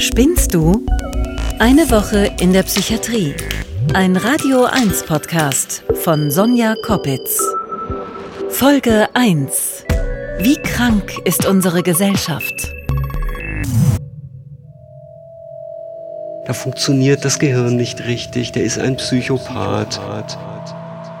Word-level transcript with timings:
Spinnst 0.00 0.54
du? 0.54 0.86
Eine 1.58 1.90
Woche 1.90 2.32
in 2.40 2.54
der 2.54 2.62
Psychiatrie. 2.62 3.34
Ein 3.92 4.16
Radio 4.16 4.64
1 4.64 5.02
Podcast 5.02 5.82
von 6.02 6.30
Sonja 6.30 6.74
Koppitz. 6.82 7.38
Folge 8.48 9.08
1. 9.12 9.84
Wie 10.38 10.56
krank 10.56 11.12
ist 11.26 11.44
unsere 11.44 11.82
Gesellschaft? 11.82 12.72
Da 16.46 16.54
funktioniert 16.54 17.22
das 17.26 17.38
Gehirn 17.38 17.76
nicht 17.76 18.06
richtig, 18.06 18.52
der 18.52 18.64
ist 18.64 18.78
ein 18.78 18.96
Psychopath. 18.96 20.00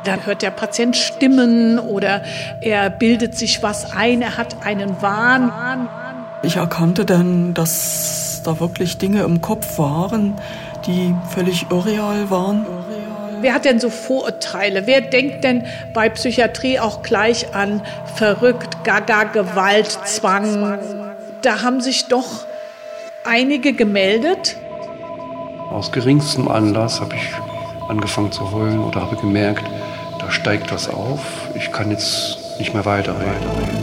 Dann 0.04 0.24
hört 0.24 0.40
der 0.40 0.52
Patient 0.52 0.96
Stimmen 0.96 1.78
oder 1.78 2.22
er 2.62 2.88
bildet 2.88 3.36
sich 3.36 3.62
was 3.62 3.92
ein, 3.92 4.22
er 4.22 4.38
hat 4.38 4.64
einen 4.64 5.02
Wahn. 5.02 5.52
Ich 6.42 6.56
erkannte 6.56 7.04
dann, 7.04 7.52
dass 7.52 8.19
da 8.42 8.60
wirklich 8.60 8.98
Dinge 8.98 9.22
im 9.22 9.40
Kopf 9.40 9.78
waren, 9.78 10.34
die 10.86 11.14
völlig 11.28 11.66
irreal 11.70 12.30
waren. 12.30 12.66
Wer 13.40 13.54
hat 13.54 13.64
denn 13.64 13.80
so 13.80 13.88
Vorurteile? 13.88 14.86
Wer 14.86 15.00
denkt 15.00 15.44
denn 15.44 15.64
bei 15.94 16.08
Psychiatrie 16.10 16.78
auch 16.78 17.02
gleich 17.02 17.54
an 17.54 17.82
verrückt, 18.14 18.84
gaga, 18.84 19.24
Gewalt, 19.24 19.98
Zwang? 20.04 20.78
Da 21.40 21.62
haben 21.62 21.80
sich 21.80 22.06
doch 22.08 22.44
einige 23.24 23.72
gemeldet. 23.72 24.56
Aus 25.70 25.90
geringstem 25.92 26.48
Anlass 26.48 27.00
habe 27.00 27.14
ich 27.14 27.22
angefangen 27.88 28.32
zu 28.32 28.52
heulen 28.52 28.80
oder 28.80 29.00
habe 29.00 29.16
gemerkt, 29.16 29.64
da 30.18 30.30
steigt 30.30 30.72
was 30.72 30.88
auf. 30.88 31.20
Ich 31.54 31.72
kann 31.72 31.90
jetzt 31.90 32.58
nicht 32.58 32.74
mehr 32.74 32.84
weiterreden. 32.84 33.79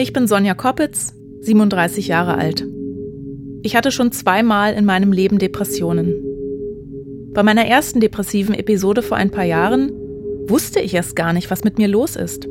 Ich 0.00 0.12
bin 0.12 0.28
Sonja 0.28 0.54
Koppitz, 0.54 1.12
37 1.40 2.06
Jahre 2.06 2.36
alt. 2.36 2.64
Ich 3.64 3.74
hatte 3.74 3.90
schon 3.90 4.12
zweimal 4.12 4.74
in 4.74 4.84
meinem 4.84 5.10
Leben 5.10 5.40
Depressionen. 5.40 6.14
Bei 7.34 7.42
meiner 7.42 7.66
ersten 7.66 7.98
depressiven 7.98 8.54
Episode 8.54 9.02
vor 9.02 9.16
ein 9.16 9.32
paar 9.32 9.42
Jahren 9.42 9.90
wusste 10.46 10.78
ich 10.78 10.94
erst 10.94 11.16
gar 11.16 11.32
nicht, 11.32 11.50
was 11.50 11.64
mit 11.64 11.78
mir 11.78 11.88
los 11.88 12.14
ist. 12.14 12.46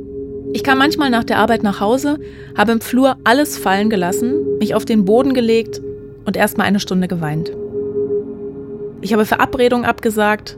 Ich 0.52 0.62
kam 0.62 0.78
manchmal 0.78 1.10
nach 1.10 1.24
der 1.24 1.38
Arbeit 1.38 1.64
nach 1.64 1.80
Hause, 1.80 2.20
habe 2.58 2.74
im 2.74 2.82
Flur 2.82 3.16
alles 3.24 3.58
fallen 3.58 3.90
gelassen, 3.90 4.58
mich 4.60 4.76
auf 4.76 4.84
den 4.84 5.06
Boden 5.06 5.34
gelegt 5.34 5.82
und 6.26 6.36
erst 6.36 6.58
mal 6.58 6.66
eine 6.66 6.82
Stunde 6.82 7.08
geweint. 7.08 7.54
Ich 9.00 9.14
habe 9.14 9.24
Verabredungen 9.24 9.86
abgesagt, 9.86 10.58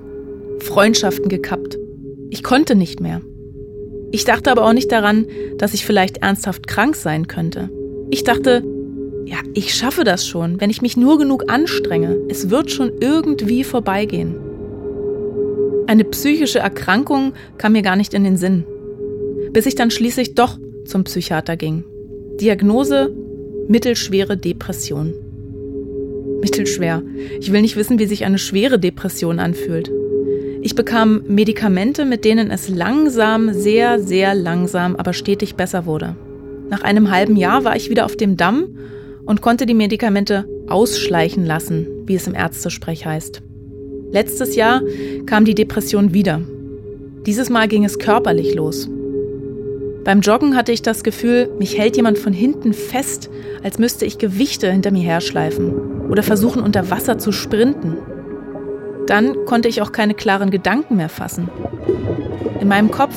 Freundschaften 0.57 1.29
gekappt. 1.29 1.77
Ich 2.31 2.41
konnte 2.41 2.73
nicht 2.73 2.99
mehr. 2.99 3.21
Ich 4.11 4.25
dachte 4.25 4.51
aber 4.51 4.65
auch 4.65 4.73
nicht 4.73 4.91
daran, 4.91 5.27
dass 5.57 5.73
ich 5.73 5.85
vielleicht 5.85 6.17
ernsthaft 6.17 6.67
krank 6.67 6.95
sein 6.95 7.27
könnte. 7.27 7.69
Ich 8.09 8.23
dachte, 8.23 8.63
ja, 9.25 9.37
ich 9.53 9.75
schaffe 9.75 10.03
das 10.03 10.27
schon, 10.27 10.59
wenn 10.59 10.71
ich 10.71 10.81
mich 10.81 10.97
nur 10.97 11.19
genug 11.19 11.51
anstrenge. 11.51 12.17
Es 12.29 12.49
wird 12.49 12.71
schon 12.71 12.91
irgendwie 12.99 13.63
vorbeigehen. 13.63 14.35
Eine 15.85 16.03
psychische 16.05 16.59
Erkrankung 16.59 17.33
kam 17.57 17.73
mir 17.73 17.81
gar 17.81 17.95
nicht 17.95 18.13
in 18.13 18.23
den 18.23 18.37
Sinn. 18.37 18.65
Bis 19.51 19.65
ich 19.65 19.75
dann 19.75 19.91
schließlich 19.91 20.35
doch 20.35 20.57
zum 20.85 21.03
Psychiater 21.03 21.57
ging. 21.57 21.83
Diagnose 22.39 23.13
mittelschwere 23.67 24.37
Depression. 24.37 25.13
Mittelschwer. 26.41 27.03
Ich 27.39 27.51
will 27.51 27.61
nicht 27.61 27.75
wissen, 27.75 27.99
wie 27.99 28.05
sich 28.05 28.25
eine 28.25 28.39
schwere 28.39 28.79
Depression 28.79 29.39
anfühlt. 29.39 29.91
Ich 30.61 30.75
bekam 30.75 31.23
Medikamente, 31.27 32.03
mit 32.03 32.25
denen 32.25 32.51
es 32.51 32.67
langsam, 32.67 33.53
sehr, 33.53 33.99
sehr 33.99 34.35
langsam, 34.35 34.95
aber 34.95 35.13
stetig 35.13 35.55
besser 35.55 35.85
wurde. 35.85 36.15
Nach 36.69 36.81
einem 36.81 37.11
halben 37.11 37.37
Jahr 37.37 37.63
war 37.63 37.75
ich 37.75 37.89
wieder 37.89 38.05
auf 38.05 38.17
dem 38.17 38.35
Damm 38.35 38.77
und 39.25 39.41
konnte 39.41 39.65
die 39.65 39.73
Medikamente 39.73 40.45
ausschleichen 40.67 41.45
lassen, 41.45 41.87
wie 42.05 42.15
es 42.15 42.27
im 42.27 42.35
Ärztesprech 42.35 43.05
heißt. 43.05 43.41
Letztes 44.11 44.55
Jahr 44.55 44.81
kam 45.25 45.45
die 45.45 45.55
Depression 45.55 46.13
wieder. 46.13 46.41
Dieses 47.25 47.49
Mal 47.49 47.67
ging 47.67 47.85
es 47.85 47.99
körperlich 47.99 48.55
los. 48.55 48.89
Beim 50.03 50.21
Joggen 50.21 50.55
hatte 50.55 50.71
ich 50.71 50.81
das 50.81 51.03
Gefühl, 51.03 51.49
mich 51.59 51.77
hält 51.77 51.95
jemand 51.95 52.17
von 52.17 52.33
hinten 52.33 52.73
fest, 52.73 53.29
als 53.63 53.77
müsste 53.77 54.05
ich 54.05 54.17
Gewichte 54.17 54.71
hinter 54.71 54.91
mir 54.91 55.03
herschleifen 55.03 56.09
oder 56.09 56.23
versuchen 56.23 56.61
unter 56.61 56.89
Wasser 56.89 57.17
zu 57.17 57.31
sprinten. 57.31 57.97
Dann 59.09 59.45
konnte 59.45 59.67
ich 59.67 59.81
auch 59.81 59.91
keine 59.91 60.13
klaren 60.13 60.51
Gedanken 60.51 60.95
mehr 60.95 61.09
fassen. 61.09 61.49
In 62.59 62.67
meinem 62.67 62.91
Kopf 62.91 63.15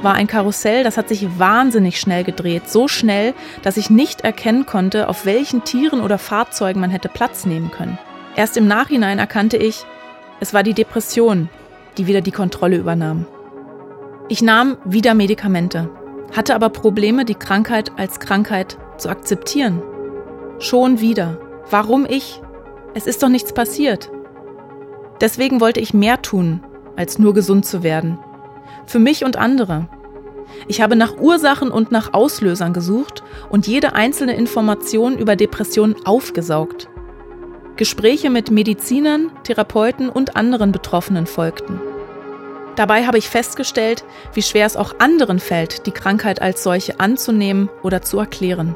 war 0.00 0.14
ein 0.14 0.28
Karussell, 0.28 0.84
das 0.84 0.96
hat 0.96 1.08
sich 1.08 1.36
wahnsinnig 1.36 1.98
schnell 1.98 2.22
gedreht, 2.22 2.70
so 2.70 2.86
schnell, 2.86 3.34
dass 3.62 3.76
ich 3.76 3.90
nicht 3.90 4.20
erkennen 4.20 4.66
konnte, 4.66 5.08
auf 5.08 5.26
welchen 5.26 5.64
Tieren 5.64 6.00
oder 6.00 6.18
Fahrzeugen 6.18 6.80
man 6.80 6.90
hätte 6.90 7.08
Platz 7.08 7.44
nehmen 7.44 7.72
können. 7.72 7.98
Erst 8.36 8.56
im 8.56 8.68
Nachhinein 8.68 9.18
erkannte 9.18 9.56
ich, 9.56 9.84
es 10.38 10.54
war 10.54 10.62
die 10.62 10.74
Depression, 10.74 11.48
die 11.98 12.06
wieder 12.06 12.20
die 12.20 12.30
Kontrolle 12.30 12.76
übernahm. 12.76 13.26
Ich 14.28 14.42
nahm 14.42 14.76
wieder 14.84 15.14
Medikamente, 15.14 15.90
hatte 16.36 16.54
aber 16.54 16.70
Probleme, 16.70 17.24
die 17.24 17.34
Krankheit 17.34 17.90
als 17.96 18.20
Krankheit 18.20 18.78
zu 18.96 19.08
akzeptieren. 19.08 19.82
Schon 20.60 21.00
wieder. 21.00 21.40
Warum 21.68 22.06
ich? 22.08 22.40
Es 22.94 23.08
ist 23.08 23.24
doch 23.24 23.28
nichts 23.28 23.52
passiert. 23.52 24.08
Deswegen 25.22 25.60
wollte 25.60 25.78
ich 25.78 25.94
mehr 25.94 26.20
tun, 26.20 26.60
als 26.96 27.20
nur 27.20 27.32
gesund 27.32 27.64
zu 27.64 27.84
werden. 27.84 28.18
Für 28.86 28.98
mich 28.98 29.24
und 29.24 29.36
andere. 29.36 29.88
Ich 30.66 30.80
habe 30.80 30.96
nach 30.96 31.16
Ursachen 31.16 31.70
und 31.70 31.92
nach 31.92 32.12
Auslösern 32.12 32.72
gesucht 32.72 33.22
und 33.48 33.68
jede 33.68 33.94
einzelne 33.94 34.34
Information 34.34 35.16
über 35.16 35.36
Depressionen 35.36 35.94
aufgesaugt. 36.04 36.88
Gespräche 37.76 38.30
mit 38.30 38.50
Medizinern, 38.50 39.30
Therapeuten 39.44 40.08
und 40.08 40.34
anderen 40.34 40.72
Betroffenen 40.72 41.26
folgten. 41.26 41.80
Dabei 42.74 43.06
habe 43.06 43.18
ich 43.18 43.28
festgestellt, 43.28 44.04
wie 44.34 44.42
schwer 44.42 44.66
es 44.66 44.76
auch 44.76 44.98
anderen 44.98 45.38
fällt, 45.38 45.86
die 45.86 45.92
Krankheit 45.92 46.42
als 46.42 46.64
solche 46.64 46.98
anzunehmen 46.98 47.70
oder 47.84 48.02
zu 48.02 48.18
erklären. 48.18 48.74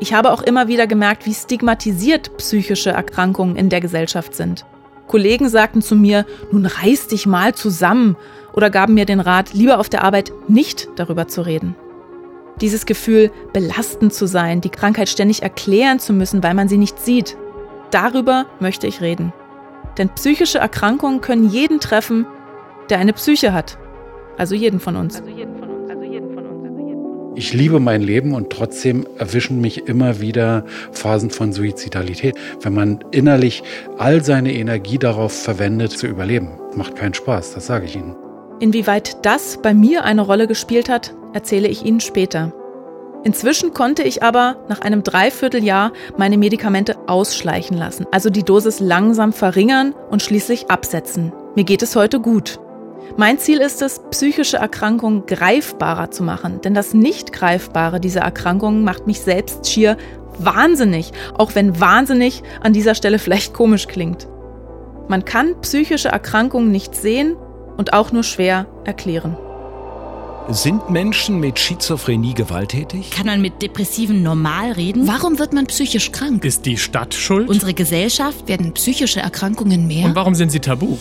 Ich 0.00 0.14
habe 0.14 0.32
auch 0.32 0.40
immer 0.40 0.66
wieder 0.66 0.86
gemerkt, 0.86 1.26
wie 1.26 1.34
stigmatisiert 1.34 2.38
psychische 2.38 2.90
Erkrankungen 2.90 3.56
in 3.56 3.68
der 3.68 3.82
Gesellschaft 3.82 4.34
sind. 4.34 4.64
Kollegen 5.06 5.48
sagten 5.48 5.82
zu 5.82 5.94
mir, 5.94 6.26
nun 6.50 6.66
reiß 6.66 7.08
dich 7.08 7.26
mal 7.26 7.54
zusammen 7.54 8.16
oder 8.52 8.70
gaben 8.70 8.94
mir 8.94 9.04
den 9.04 9.20
Rat, 9.20 9.52
lieber 9.52 9.78
auf 9.78 9.88
der 9.88 10.02
Arbeit 10.02 10.32
nicht 10.48 10.88
darüber 10.96 11.28
zu 11.28 11.42
reden. 11.42 11.76
Dieses 12.60 12.86
Gefühl, 12.86 13.30
belastend 13.52 14.14
zu 14.14 14.26
sein, 14.26 14.60
die 14.60 14.70
Krankheit 14.70 15.08
ständig 15.08 15.42
erklären 15.42 15.98
zu 15.98 16.12
müssen, 16.12 16.42
weil 16.42 16.54
man 16.54 16.68
sie 16.68 16.78
nicht 16.78 16.98
sieht, 16.98 17.36
darüber 17.90 18.46
möchte 18.60 18.86
ich 18.86 19.00
reden. 19.00 19.32
Denn 19.98 20.08
psychische 20.10 20.58
Erkrankungen 20.58 21.20
können 21.20 21.48
jeden 21.48 21.80
treffen, 21.80 22.26
der 22.88 22.98
eine 22.98 23.12
Psyche 23.12 23.52
hat. 23.52 23.78
Also 24.38 24.54
jeden 24.54 24.80
von 24.80 24.96
uns. 24.96 25.20
Also 25.20 25.30
jeden 25.30 25.58
von. 25.58 25.65
Ich 27.38 27.52
liebe 27.52 27.80
mein 27.80 28.00
Leben 28.00 28.32
und 28.32 28.48
trotzdem 28.48 29.06
erwischen 29.18 29.60
mich 29.60 29.86
immer 29.88 30.20
wieder 30.22 30.64
Phasen 30.92 31.28
von 31.28 31.52
Suizidalität. 31.52 32.34
Wenn 32.62 32.72
man 32.72 33.04
innerlich 33.10 33.62
all 33.98 34.24
seine 34.24 34.54
Energie 34.54 34.96
darauf 34.96 35.34
verwendet, 35.34 35.92
zu 35.92 36.06
überleben. 36.06 36.58
Macht 36.74 36.96
keinen 36.96 37.12
Spaß, 37.12 37.52
das 37.52 37.66
sage 37.66 37.84
ich 37.84 37.94
Ihnen. 37.94 38.16
Inwieweit 38.58 39.26
das 39.26 39.60
bei 39.60 39.74
mir 39.74 40.04
eine 40.04 40.22
Rolle 40.22 40.46
gespielt 40.46 40.88
hat, 40.88 41.14
erzähle 41.34 41.68
ich 41.68 41.84
Ihnen 41.84 42.00
später. 42.00 42.54
Inzwischen 43.22 43.74
konnte 43.74 44.02
ich 44.02 44.22
aber 44.22 44.56
nach 44.70 44.80
einem 44.80 45.02
Dreivierteljahr 45.02 45.92
meine 46.16 46.38
Medikamente 46.38 46.96
ausschleichen 47.06 47.76
lassen, 47.76 48.06
also 48.12 48.30
die 48.30 48.44
Dosis 48.44 48.80
langsam 48.80 49.34
verringern 49.34 49.94
und 50.08 50.22
schließlich 50.22 50.70
absetzen. 50.70 51.34
Mir 51.54 51.64
geht 51.64 51.82
es 51.82 51.96
heute 51.96 52.18
gut. 52.18 52.60
Mein 53.16 53.38
Ziel 53.38 53.58
ist 53.60 53.80
es, 53.82 54.00
psychische 54.10 54.58
Erkrankungen 54.58 55.24
greifbarer 55.26 56.10
zu 56.10 56.22
machen, 56.22 56.60
denn 56.60 56.74
das 56.74 56.92
Nicht-Greifbare 56.92 58.00
dieser 58.00 58.20
Erkrankungen 58.20 58.84
macht 58.84 59.06
mich 59.06 59.20
selbst 59.20 59.70
schier 59.70 59.96
wahnsinnig, 60.38 61.12
auch 61.34 61.54
wenn 61.54 61.80
wahnsinnig 61.80 62.42
an 62.60 62.72
dieser 62.72 62.94
Stelle 62.94 63.18
vielleicht 63.18 63.54
komisch 63.54 63.86
klingt. 63.86 64.28
Man 65.08 65.24
kann 65.24 65.60
psychische 65.62 66.08
Erkrankungen 66.08 66.70
nicht 66.70 66.94
sehen 66.94 67.36
und 67.76 67.92
auch 67.92 68.12
nur 68.12 68.24
schwer 68.24 68.66
erklären. 68.84 69.38
Sind 70.48 70.90
Menschen 70.90 71.40
mit 71.40 71.58
Schizophrenie 71.58 72.32
gewalttätig? 72.32 73.10
Kann 73.10 73.26
man 73.26 73.42
mit 73.42 73.62
Depressiven 73.62 74.22
normal 74.22 74.70
reden? 74.72 75.08
Warum 75.08 75.40
wird 75.40 75.52
man 75.52 75.66
psychisch 75.66 76.12
krank? 76.12 76.44
Ist 76.44 76.66
die 76.66 76.76
Stadt 76.76 77.14
schuld? 77.14 77.48
Unsere 77.48 77.74
Gesellschaft 77.74 78.46
werden 78.46 78.72
psychische 78.74 79.18
Erkrankungen 79.18 79.88
mehr? 79.88 80.04
Und 80.04 80.14
warum 80.14 80.36
sind 80.36 80.52
sie 80.52 80.60
tabu? 80.60 80.98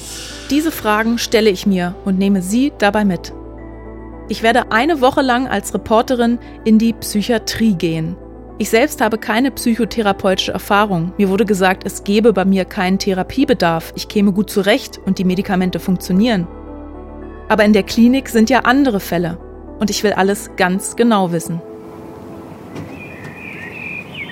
Diese 0.50 0.72
Fragen 0.72 1.20
stelle 1.20 1.52
ich 1.52 1.68
mir 1.68 1.94
und 2.06 2.18
nehme 2.18 2.42
Sie 2.42 2.74
dabei 2.80 3.06
mit. 3.06 3.34
Ich 4.30 4.42
werde 4.42 4.72
eine 4.72 5.00
Woche 5.00 5.22
lang 5.22 5.48
als 5.48 5.76
Reporterin 5.76 6.40
in 6.64 6.80
die 6.80 6.94
Psychiatrie 6.94 7.76
gehen. 7.76 8.18
Ich 8.58 8.72
selbst 8.72 9.00
habe 9.00 9.20
keine 9.20 9.52
psychotherapeutische 9.52 10.54
Erfahrung. 10.54 11.14
Mir 11.20 11.30
wurde 11.30 11.46
gesagt, 11.46 11.86
es 11.86 12.04
gebe 12.04 12.34
bei 12.34 12.46
mir 12.46 12.66
keinen 12.66 12.98
Therapiebedarf, 12.98 13.94
ich 13.96 14.08
käme 14.08 14.32
gut 14.32 14.50
zurecht 14.50 15.00
und 15.06 15.20
die 15.20 15.24
Medikamente 15.24 15.80
funktionieren. 15.80 16.48
Aber 17.48 17.64
in 17.64 17.74
der 17.74 17.84
Klinik 17.84 18.30
sind 18.30 18.50
ja 18.50 18.62
andere 18.62 19.00
Fälle. 19.00 19.38
Und 19.80 19.90
ich 19.90 20.04
will 20.04 20.14
alles 20.14 20.52
ganz 20.56 20.96
genau 20.96 21.32
wissen. 21.32 21.62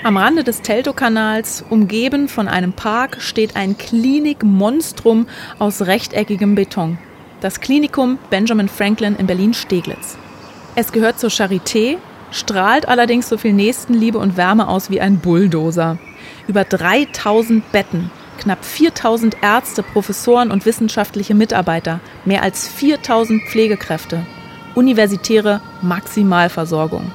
Am 0.03 0.17
Rande 0.17 0.43
des 0.43 0.61
Teltow-Kanals, 0.61 1.63
umgeben 1.69 2.27
von 2.27 2.49
einem 2.49 2.73
Park, 2.73 3.21
steht 3.21 3.55
ein 3.55 3.77
Klinikmonstrum 3.77 5.27
aus 5.59 5.81
rechteckigem 5.83 6.55
Beton. 6.55 6.97
Das 7.39 7.61
Klinikum 7.61 8.17
Benjamin 8.29 8.67
Franklin 8.67 9.15
in 9.15 9.27
Berlin-Steglitz. 9.27 10.17
Es 10.75 10.91
gehört 10.91 11.19
zur 11.19 11.29
Charité, 11.29 11.97
strahlt 12.31 12.87
allerdings 12.87 13.29
so 13.29 13.37
viel 13.37 13.53
Nächstenliebe 13.53 14.17
und 14.17 14.35
Wärme 14.35 14.67
aus 14.67 14.89
wie 14.89 14.99
ein 14.99 15.19
Bulldozer. 15.19 15.97
Über 16.47 16.65
3000 16.65 17.71
Betten, 17.71 18.11
knapp 18.37 18.63
4000 18.65 19.37
Ärzte, 19.41 19.83
Professoren 19.83 20.51
und 20.51 20.65
wissenschaftliche 20.65 21.35
Mitarbeiter, 21.35 21.99
mehr 22.25 22.43
als 22.43 22.67
4000 22.67 23.43
Pflegekräfte, 23.49 24.25
universitäre 24.75 25.61
Maximalversorgung. 25.81 27.11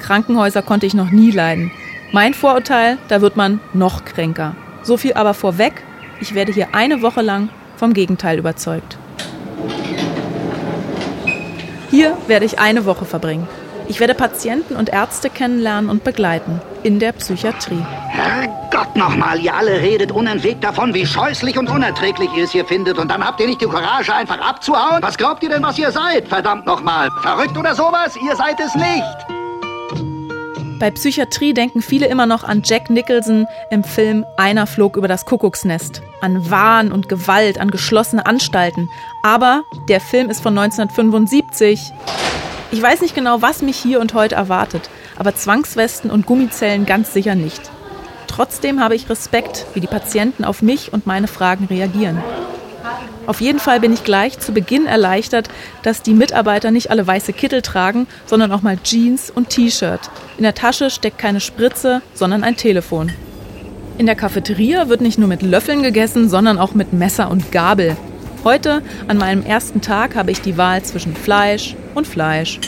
Krankenhäuser 0.00 0.62
konnte 0.62 0.86
ich 0.86 0.94
noch 0.94 1.10
nie 1.10 1.30
leiden. 1.30 1.70
Mein 2.12 2.34
Vorurteil, 2.34 2.98
da 3.08 3.20
wird 3.20 3.36
man 3.36 3.60
noch 3.72 4.04
kränker. 4.04 4.54
So 4.82 4.96
viel 4.96 5.14
aber 5.14 5.34
vorweg, 5.34 5.82
ich 6.20 6.34
werde 6.34 6.52
hier 6.52 6.74
eine 6.74 7.02
Woche 7.02 7.22
lang 7.22 7.48
vom 7.76 7.92
Gegenteil 7.92 8.38
überzeugt. 8.38 8.96
Hier 11.90 12.16
werde 12.26 12.46
ich 12.46 12.58
eine 12.58 12.84
Woche 12.84 13.04
verbringen. 13.04 13.48
Ich 13.88 14.00
werde 14.00 14.14
Patienten 14.14 14.76
und 14.76 14.88
Ärzte 14.88 15.30
kennenlernen 15.30 15.90
und 15.90 16.04
begleiten 16.04 16.60
in 16.82 16.98
der 16.98 17.12
Psychiatrie. 17.12 17.84
Herrgott 18.70 18.96
nochmal, 18.96 19.38
ihr 19.40 19.54
alle 19.54 19.80
redet 19.80 20.10
unentwegt 20.10 20.64
davon, 20.64 20.92
wie 20.92 21.06
scheußlich 21.06 21.56
und 21.58 21.70
unerträglich 21.70 22.28
ihr 22.36 22.44
es 22.44 22.50
hier 22.50 22.64
findet. 22.64 22.98
Und 22.98 23.10
dann 23.10 23.24
habt 23.24 23.40
ihr 23.40 23.46
nicht 23.46 23.60
die 23.60 23.66
Courage, 23.66 24.12
einfach 24.12 24.40
abzuhauen? 24.40 25.02
Was 25.02 25.16
glaubt 25.16 25.42
ihr 25.42 25.50
denn, 25.50 25.62
was 25.62 25.78
ihr 25.78 25.92
seid? 25.92 26.28
Verdammt 26.28 26.66
nochmal. 26.66 27.08
Verrückt 27.22 27.56
oder 27.56 27.74
sowas? 27.74 28.16
Ihr 28.24 28.34
seid 28.34 28.58
es 28.60 28.74
nicht. 28.74 29.26
Bei 30.80 30.90
Psychiatrie 30.90 31.54
denken 31.54 31.80
viele 31.80 32.06
immer 32.06 32.26
noch 32.26 32.44
an 32.44 32.62
Jack 32.64 32.90
Nicholson 32.90 33.46
im 33.70 33.84
Film 33.84 34.26
Einer 34.36 34.66
flog 34.66 34.96
über 34.96 35.08
das 35.08 35.24
Kuckucksnest. 35.24 36.02
An 36.20 36.50
Wahn 36.50 36.92
und 36.92 37.08
Gewalt, 37.08 37.58
an 37.58 37.70
geschlossene 37.70 38.26
Anstalten. 38.26 38.90
Aber 39.22 39.62
der 39.88 40.00
Film 40.00 40.28
ist 40.28 40.42
von 40.42 40.58
1975. 40.58 41.92
Ich 42.72 42.82
weiß 42.82 43.00
nicht 43.00 43.14
genau, 43.14 43.42
was 43.42 43.62
mich 43.62 43.76
hier 43.76 44.00
und 44.00 44.12
heute 44.12 44.34
erwartet, 44.34 44.90
aber 45.16 45.34
Zwangswesten 45.34 46.10
und 46.10 46.26
Gummizellen 46.26 46.84
ganz 46.84 47.12
sicher 47.12 47.36
nicht. 47.36 47.70
Trotzdem 48.36 48.80
habe 48.80 48.94
ich 48.94 49.08
Respekt, 49.08 49.64
wie 49.72 49.80
die 49.80 49.86
Patienten 49.86 50.44
auf 50.44 50.60
mich 50.60 50.92
und 50.92 51.06
meine 51.06 51.26
Fragen 51.26 51.64
reagieren. 51.64 52.22
Auf 53.26 53.40
jeden 53.40 53.58
Fall 53.58 53.80
bin 53.80 53.94
ich 53.94 54.04
gleich 54.04 54.38
zu 54.38 54.52
Beginn 54.52 54.84
erleichtert, 54.84 55.48
dass 55.82 56.02
die 56.02 56.12
Mitarbeiter 56.12 56.70
nicht 56.70 56.90
alle 56.90 57.06
weiße 57.06 57.32
Kittel 57.32 57.62
tragen, 57.62 58.06
sondern 58.26 58.52
auch 58.52 58.60
mal 58.60 58.76
Jeans 58.76 59.30
und 59.30 59.48
T-Shirt. 59.48 60.10
In 60.36 60.42
der 60.42 60.54
Tasche 60.54 60.90
steckt 60.90 61.16
keine 61.16 61.40
Spritze, 61.40 62.02
sondern 62.12 62.44
ein 62.44 62.56
Telefon. 62.56 63.10
In 63.96 64.04
der 64.04 64.16
Cafeteria 64.16 64.90
wird 64.90 65.00
nicht 65.00 65.18
nur 65.18 65.28
mit 65.28 65.40
Löffeln 65.40 65.82
gegessen, 65.82 66.28
sondern 66.28 66.58
auch 66.58 66.74
mit 66.74 66.92
Messer 66.92 67.30
und 67.30 67.52
Gabel. 67.52 67.96
Heute, 68.44 68.82
an 69.08 69.16
meinem 69.16 69.46
ersten 69.46 69.80
Tag, 69.80 70.14
habe 70.14 70.30
ich 70.30 70.42
die 70.42 70.58
Wahl 70.58 70.82
zwischen 70.82 71.16
Fleisch 71.16 71.74
und 71.94 72.06
Fleisch. 72.06 72.60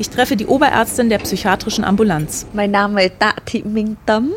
Ich 0.00 0.08
treffe 0.08 0.34
die 0.34 0.46
Oberärztin 0.46 1.10
der 1.10 1.18
psychiatrischen 1.18 1.84
Ambulanz. 1.84 2.46
Mein 2.54 2.70
Name 2.70 3.04
ist 3.04 3.20
Tati 3.20 3.62
Mingtam. 3.64 4.30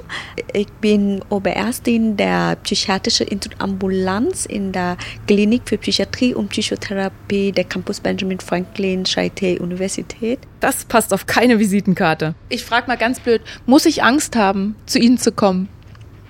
Ich 0.52 0.68
bin 0.82 1.24
Oberärztin 1.30 2.18
der 2.18 2.58
psychiatrischen 2.58 3.40
Ambulanz 3.60 4.46
in 4.46 4.74
der 4.74 4.98
Klinik 5.26 5.62
für 5.64 5.78
Psychiatrie 5.78 6.34
und 6.34 6.50
Psychotherapie 6.50 7.54
der 7.54 7.64
Campus 7.64 8.02
Benjamin 8.02 8.42
Franklin 8.42 9.06
Charité 9.06 9.58
Universität. 9.58 10.40
Das 10.60 10.84
passt 10.84 11.14
auf 11.14 11.28
keine 11.28 11.60
Visitenkarte. 11.60 12.36
Ich 12.50 12.66
frage 12.66 12.88
mal 12.88 12.98
ganz 12.98 13.22
blöd, 13.22 13.42
muss 13.66 13.86
ich 13.86 14.04
Angst 14.04 14.36
haben, 14.36 14.76
zu 14.86 15.00
Ihnen 15.00 15.18
zu 15.18 15.32
kommen? 15.32 15.70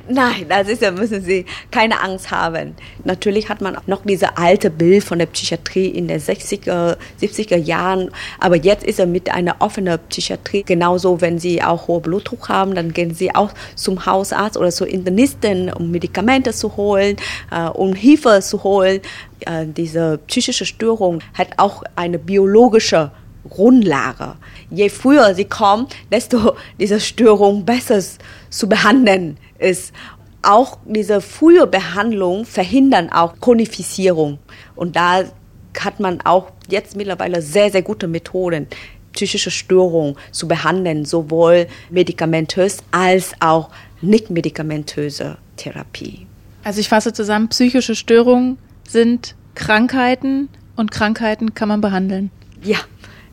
Nein, 0.10 0.48
das 0.50 0.68
ist 0.68 0.82
ja, 0.82 0.92
müssen 0.92 1.24
Sie 1.24 1.46
keine 1.72 2.02
Angst 2.02 2.30
haben. 2.30 2.76
Natürlich 3.06 3.48
hat 3.48 3.62
man 3.62 3.78
noch 3.88 4.02
diese 4.04 4.38
alte 4.38 4.70
Bild 4.70 5.02
von 5.02 5.18
der 5.18 5.28
Psychiatrie 5.28 5.88
in 5.88 6.10
den 6.10 6.20
60er, 6.20 6.98
70er 7.22 7.56
Jahren, 7.56 8.12
aber 8.38 8.58
jetzt 8.58 8.86
ist 8.86 9.00
er 9.00 9.06
mit 9.06 9.32
einer 9.32 9.56
offenen 9.60 9.98
Psychiatrie. 10.10 10.64
Genauso, 10.64 11.22
wenn 11.22 11.40
Sie 11.40 11.64
auch 11.64 11.88
hohe 11.88 12.02
Blutdruck 12.02 12.50
haben, 12.50 12.76
dann 12.76 12.92
gehen 12.92 13.14
Sie 13.14 13.34
auch 13.34 13.52
zum 13.76 14.06
Hausarzt 14.06 14.58
oder 14.58 14.72
zur 14.72 14.88
Internisten, 14.88 15.72
um 15.72 15.90
Medikamente 15.90 16.52
zu 16.52 16.76
holen, 16.76 17.16
äh, 17.50 17.70
um 17.70 17.94
Hilfe 17.94 18.42
zu 18.42 18.62
holen. 18.64 19.00
Äh, 19.46 19.68
diese 19.68 20.20
psychische 20.28 20.66
Störung 20.66 21.22
hat 21.34 21.48
auch 21.56 21.82
eine 21.96 22.20
biologische 22.20 23.12
Grundlage. 23.50 24.36
Je 24.70 24.90
früher 24.90 25.34
sie 25.36 25.46
kommen, 25.46 25.88
desto 26.12 26.56
diese 26.80 27.00
Störung 27.00 27.66
besser 27.66 28.02
zu 28.50 28.68
behandeln 28.68 29.38
ist. 29.64 29.94
Auch 30.42 30.78
diese 30.86 31.22
frühe 31.22 31.68
Behandlung 31.68 32.46
verhindern 32.46 33.10
auch 33.10 33.40
Chronifizierung. 33.40 34.40
Und 34.76 34.96
da 34.96 35.24
hat 35.80 36.00
man 36.00 36.22
auch 36.22 36.52
jetzt 36.70 36.96
mittlerweile 36.96 37.42
sehr, 37.42 37.72
sehr 37.72 37.82
gute 37.82 38.08
Methoden, 38.08 38.68
psychische 39.14 39.52
Störungen 39.52 40.16
zu 40.32 40.48
behandeln, 40.48 41.06
sowohl 41.06 41.68
medikamentös 41.90 42.80
als 42.92 43.34
auch 43.40 43.70
nicht 44.02 44.30
medikamentöse 44.30 45.38
Therapie. 45.56 46.28
Also 46.64 46.80
ich 46.80 46.90
fasse 46.90 47.14
zusammen, 47.14 47.48
psychische 47.50 47.96
Störungen 47.96 48.58
sind 48.88 49.36
Krankheiten 49.56 50.50
und 50.76 50.92
Krankheiten 50.92 51.54
kann 51.54 51.68
man 51.68 51.82
behandeln. 51.82 52.32
Ja, 52.64 52.80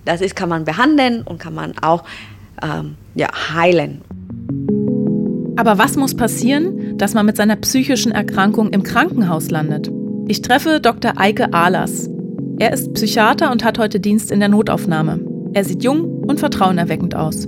das 0.05 0.21
ist, 0.21 0.37
kann 0.37 0.49
man 0.49 0.65
behandeln 0.65 1.23
und 1.23 1.39
kann 1.39 1.55
man 1.55 1.79
auch 1.79 2.05
ähm, 2.63 2.97
ja, 3.15 3.29
heilen. 3.55 4.03
Aber 5.61 5.77
was 5.77 5.97
muss 5.97 6.17
passieren, 6.17 6.97
dass 6.97 7.13
man 7.13 7.27
mit 7.27 7.37
seiner 7.37 7.57
psychischen 7.57 8.13
Erkrankung 8.13 8.71
im 8.71 8.83
Krankenhaus 8.83 9.51
landet? 9.51 9.93
Ich 10.27 10.41
treffe 10.41 10.81
Dr. 10.81 11.13
Eike 11.17 11.53
Ahlers. 11.53 12.09
Er 12.59 12.73
ist 12.73 12.95
Psychiater 12.95 13.53
und 13.53 13.63
hat 13.63 13.79
heute 13.79 14.01
Dienst 14.01 14.31
in 14.31 14.41
der 14.41 14.49
Notaufnahme. 14.49 15.21
Er 15.53 15.67
sieht 15.67 15.85
jung 15.85 16.25
und 16.27 16.41
vertrauenerweckend 16.41 17.15
aus. 17.15 17.47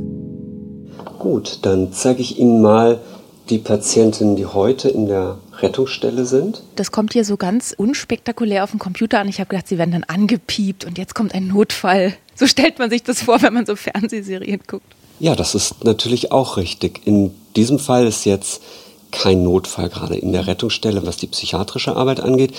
Gut, 1.20 1.60
dann 1.62 1.94
zeige 1.94 2.20
ich 2.20 2.38
Ihnen 2.38 2.60
mal 2.60 3.00
die 3.48 3.56
Patientinnen, 3.56 4.36
die 4.36 4.44
heute 4.44 4.90
in 4.90 5.06
der 5.06 5.38
Rettungsstelle 5.60 6.26
sind. 6.26 6.62
Das 6.76 6.92
kommt 6.92 7.14
hier 7.14 7.24
so 7.24 7.38
ganz 7.38 7.74
unspektakulär 7.74 8.62
auf 8.62 8.72
dem 8.72 8.78
Computer 8.78 9.20
an. 9.20 9.28
Ich 9.28 9.40
habe 9.40 9.48
gedacht, 9.48 9.68
sie 9.68 9.78
werden 9.78 9.92
dann 9.92 10.04
angepiept 10.04 10.84
und 10.84 10.98
jetzt 10.98 11.14
kommt 11.14 11.34
ein 11.34 11.48
Notfall. 11.48 12.12
So 12.34 12.46
stellt 12.46 12.78
man 12.78 12.90
sich 12.90 13.04
das 13.04 13.22
vor, 13.22 13.40
wenn 13.40 13.54
man 13.54 13.64
so 13.64 13.74
Fernsehserien 13.74 14.60
guckt. 14.66 14.84
Ja, 15.22 15.36
das 15.36 15.54
ist 15.54 15.84
natürlich 15.84 16.32
auch 16.32 16.56
richtig. 16.56 17.02
In 17.04 17.32
diesem 17.54 17.78
Fall 17.78 18.08
ist 18.08 18.24
jetzt 18.24 18.60
kein 19.12 19.44
Notfall 19.44 19.88
gerade 19.88 20.16
in 20.16 20.32
der 20.32 20.48
Rettungsstelle, 20.48 21.06
was 21.06 21.16
die 21.16 21.28
psychiatrische 21.28 21.94
Arbeit 21.94 22.18
angeht. 22.18 22.52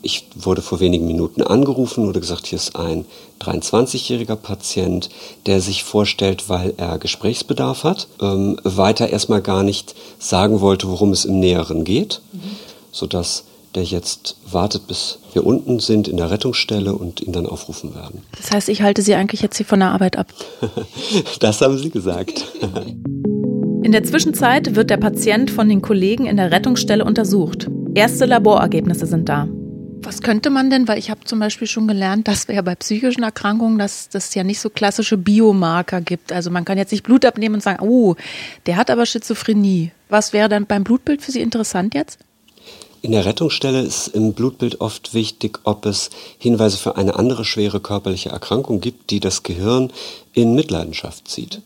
Ich 0.00 0.28
wurde 0.36 0.62
vor 0.62 0.78
wenigen 0.78 1.08
Minuten 1.08 1.42
angerufen, 1.42 2.06
wurde 2.06 2.20
gesagt, 2.20 2.46
hier 2.46 2.54
ist 2.54 2.76
ein 2.76 3.04
23-jähriger 3.40 4.36
Patient, 4.36 5.10
der 5.46 5.60
sich 5.60 5.82
vorstellt, 5.82 6.48
weil 6.48 6.74
er 6.76 6.98
Gesprächsbedarf 6.98 7.82
hat, 7.82 8.06
ähm, 8.20 8.60
weiter 8.62 9.08
erstmal 9.08 9.42
gar 9.42 9.64
nicht 9.64 9.96
sagen 10.20 10.60
wollte, 10.60 10.88
worum 10.88 11.10
es 11.10 11.24
im 11.24 11.40
Näheren 11.40 11.82
geht, 11.82 12.20
mhm. 12.30 12.42
sodass 12.92 13.42
der 13.74 13.82
jetzt 13.82 14.36
wartet, 14.50 14.86
bis 14.86 15.18
wir 15.32 15.44
unten 15.44 15.80
sind 15.80 16.08
in 16.08 16.16
der 16.16 16.30
Rettungsstelle 16.30 16.94
und 16.94 17.20
ihn 17.20 17.32
dann 17.32 17.46
aufrufen 17.46 17.94
werden. 17.94 18.22
Das 18.36 18.52
heißt, 18.52 18.68
ich 18.68 18.82
halte 18.82 19.02
Sie 19.02 19.14
eigentlich 19.14 19.42
jetzt 19.42 19.56
hier 19.56 19.66
von 19.66 19.80
der 19.80 19.90
Arbeit 19.90 20.16
ab. 20.16 20.32
das 21.40 21.60
haben 21.60 21.76
Sie 21.78 21.90
gesagt. 21.90 22.44
In 23.82 23.92
der 23.92 24.04
Zwischenzeit 24.04 24.76
wird 24.76 24.90
der 24.90 24.96
Patient 24.96 25.50
von 25.50 25.68
den 25.68 25.82
Kollegen 25.82 26.26
in 26.26 26.36
der 26.36 26.50
Rettungsstelle 26.50 27.04
untersucht. 27.04 27.68
Erste 27.94 28.26
Laborergebnisse 28.26 29.06
sind 29.06 29.28
da. 29.28 29.48
Was 30.04 30.20
könnte 30.20 30.50
man 30.50 30.68
denn, 30.68 30.86
weil 30.86 30.98
ich 30.98 31.10
habe 31.10 31.24
zum 31.24 31.38
Beispiel 31.38 31.66
schon 31.66 31.88
gelernt, 31.88 32.28
dass 32.28 32.46
wir 32.46 32.54
ja 32.54 32.62
bei 32.62 32.74
psychischen 32.74 33.22
Erkrankungen, 33.22 33.78
dass 33.78 34.10
das 34.10 34.34
ja 34.34 34.44
nicht 34.44 34.60
so 34.60 34.68
klassische 34.68 35.16
Biomarker 35.16 36.02
gibt. 36.02 36.30
Also 36.30 36.50
man 36.50 36.64
kann 36.64 36.76
jetzt 36.76 36.92
nicht 36.92 37.04
Blut 37.04 37.24
abnehmen 37.24 37.56
und 37.56 37.62
sagen, 37.62 37.82
oh, 37.82 38.14
der 38.66 38.76
hat 38.76 38.90
aber 38.90 39.06
Schizophrenie. 39.06 39.92
Was 40.10 40.32
wäre 40.32 40.50
dann 40.50 40.66
beim 40.66 40.84
Blutbild 40.84 41.22
für 41.22 41.32
Sie 41.32 41.40
interessant 41.40 41.94
jetzt? 41.94 42.18
In 43.04 43.12
der 43.12 43.26
Rettungsstelle 43.26 43.82
ist 43.82 44.08
im 44.08 44.32
Blutbild 44.32 44.80
oft 44.80 45.12
wichtig, 45.12 45.60
ob 45.64 45.84
es 45.84 46.08
Hinweise 46.38 46.78
für 46.78 46.96
eine 46.96 47.16
andere 47.16 47.44
schwere 47.44 47.78
körperliche 47.78 48.30
Erkrankung 48.30 48.80
gibt, 48.80 49.10
die 49.10 49.20
das 49.20 49.42
Gehirn 49.42 49.92
in 50.32 50.54
Mitleidenschaft 50.54 51.28
zieht. 51.28 51.60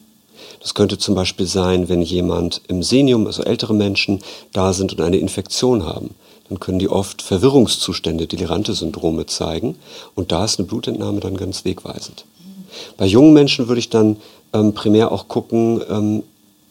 Das 0.60 0.74
könnte 0.74 0.98
zum 0.98 1.14
Beispiel 1.14 1.46
sein, 1.46 1.88
wenn 1.88 2.02
jemand 2.02 2.62
im 2.66 2.82
Senium, 2.82 3.24
also 3.28 3.44
ältere 3.44 3.72
Menschen, 3.72 4.20
da 4.52 4.72
sind 4.72 4.90
und 4.90 5.00
eine 5.00 5.18
Infektion 5.18 5.84
haben. 5.84 6.16
Dann 6.48 6.58
können 6.58 6.80
die 6.80 6.88
oft 6.88 7.22
Verwirrungszustände, 7.22 8.26
delirante 8.26 8.74
Syndrome 8.74 9.26
zeigen. 9.26 9.76
Und 10.16 10.32
da 10.32 10.44
ist 10.44 10.58
eine 10.58 10.66
Blutentnahme 10.66 11.20
dann 11.20 11.36
ganz 11.36 11.64
wegweisend. 11.64 12.24
Bei 12.96 13.06
jungen 13.06 13.32
Menschen 13.32 13.68
würde 13.68 13.78
ich 13.78 13.90
dann 13.90 14.16
ähm, 14.52 14.74
primär 14.74 15.12
auch 15.12 15.28
gucken, 15.28 15.82
ähm, 15.88 16.24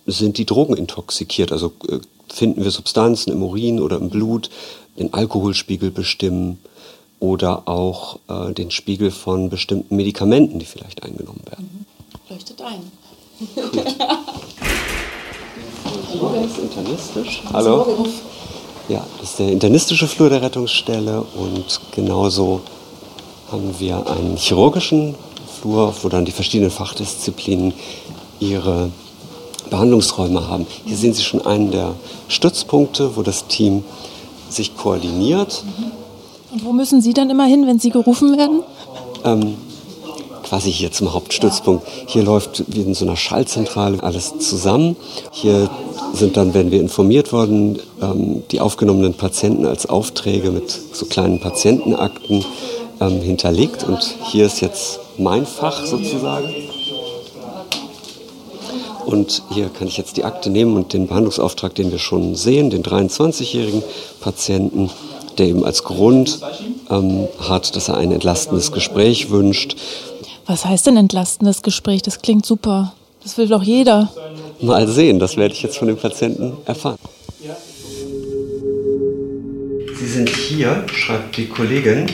sind 0.06 0.38
die 0.38 0.46
Drogen 0.46 0.76
intoxikiert, 0.76 1.54
also 1.54 1.72
äh, 1.88 2.00
finden 2.32 2.64
wir 2.64 2.72
Substanzen 2.72 3.32
im 3.32 3.44
Urin 3.44 3.80
oder 3.80 3.98
im 3.98 4.10
Blut, 4.10 4.50
den 4.98 5.14
Alkoholspiegel 5.14 5.92
bestimmen 5.92 6.60
oder 7.20 7.68
auch 7.68 8.20
äh, 8.28 8.54
den 8.54 8.72
Spiegel 8.72 9.12
von 9.12 9.50
bestimmten 9.50 9.96
Medikamenten, 9.96 10.60
die 10.60 10.66
vielleicht 10.66 11.04
eingenommen 11.04 11.42
werden. 11.46 11.70
Mhm. 11.72 11.86
Leuchtet 12.30 12.62
ein. 12.62 12.92
Das 16.14 16.52
ist 16.52 16.58
internistisch. 16.58 17.44
Hallo. 17.54 18.08
Ja, 18.90 19.06
das 19.20 19.32
ist 19.32 19.40
der 19.40 19.50
internistische 19.50 20.08
Flur 20.08 20.30
der 20.30 20.42
Rettungsstelle 20.42 21.22
und 21.22 21.82
genauso 21.92 22.62
haben 23.52 23.80
wir 23.80 24.08
einen 24.08 24.38
chirurgischen 24.38 25.16
Flur, 25.60 25.94
wo 26.02 26.10
dann 26.10 26.26
die 26.26 26.32
verschiedenen 26.32 26.72
Fachdisziplinen 26.72 27.74
ihre 28.40 28.92
Behandlungsräume 29.70 30.48
haben. 30.48 30.68
Hier 30.86 30.98
sehen 30.98 31.14
Sie 31.14 31.24
schon 31.24 31.46
einen 31.46 31.72
der 31.72 31.94
Stützpunkte, 32.28 33.16
wo 33.16 33.22
das 33.22 33.48
Team 33.48 33.84
sich 34.50 34.76
koordiniert. 34.76 35.64
Und 36.52 36.66
wo 36.66 36.72
müssen 36.72 37.02
Sie 37.02 37.14
dann 37.14 37.30
immer 37.30 37.46
hin, 37.46 37.68
wenn 37.68 37.80
Sie 37.80 37.90
gerufen 37.90 38.38
werden? 38.38 38.64
Ähm, 39.24 39.56
quasi 40.48 40.72
hier 40.72 40.92
zum 40.92 41.14
Hauptstützpunkt. 41.14 41.86
Hier 42.06 42.24
läuft 42.24 42.64
wie 42.68 42.82
in 42.82 42.94
so 42.94 43.06
einer 43.06 43.18
Schallzentrale 43.18 44.02
alles 44.02 44.40
zusammen. 44.40 44.96
Hier 45.32 45.70
sind 46.14 46.38
dann, 46.38 46.54
wenn 46.54 46.72
wir 46.72 46.80
informiert 46.80 47.34
worden, 47.34 47.80
ähm, 48.02 48.44
die 48.52 48.62
aufgenommenen 48.62 49.14
Patienten 49.14 49.66
als 49.66 49.88
Aufträge 49.88 50.52
mit 50.52 50.70
so 50.94 51.06
kleinen 51.06 51.40
Patientenakten 51.40 52.46
ähm, 53.02 53.22
hinterlegt. 53.22 53.84
Und 53.84 54.16
hier 54.32 54.46
ist 54.46 54.62
jetzt 54.62 55.00
mein 55.18 55.46
Fach 55.46 55.86
sozusagen. 55.86 56.48
Und 59.08 59.42
hier 59.52 59.70
kann 59.70 59.88
ich 59.88 59.96
jetzt 59.96 60.18
die 60.18 60.26
Akte 60.26 60.50
nehmen 60.50 60.76
und 60.76 60.92
den 60.92 61.08
Behandlungsauftrag, 61.08 61.74
den 61.74 61.94
wir 61.94 61.98
schon 61.98 62.36
sehen, 62.36 62.70
den 62.70 62.84
23-jährigen 62.84 63.82
Patienten, 64.20 64.90
der 65.38 65.46
eben 65.46 65.64
als 65.64 65.86
Grund 65.86 66.42
ähm, 66.90 67.30
hat, 67.40 67.74
dass 67.78 67.88
er 67.88 67.96
ein 67.96 68.12
entlastendes 68.12 68.74
Gespräch 68.74 69.30
wünscht. 69.30 69.78
Was 70.46 70.66
heißt 70.66 70.88
denn 70.88 70.98
entlastendes 70.98 71.62
Gespräch? 71.62 72.02
Das 72.02 72.22
klingt 72.22 72.46
super. 72.46 72.96
Das 73.24 73.38
will 73.38 73.48
doch 73.48 73.64
jeder. 73.64 74.12
Mal 74.60 74.90
sehen, 74.90 75.20
das 75.20 75.38
werde 75.38 75.54
ich 75.54 75.64
jetzt 75.64 75.78
von 75.78 75.88
dem 75.88 75.96
Patienten 75.96 76.58
erfahren. 76.66 76.98
Sie 79.98 80.08
sind 80.08 80.28
hier, 80.28 80.84
schreibt 80.94 81.38
die 81.38 81.48
Kollegin, 81.48 82.08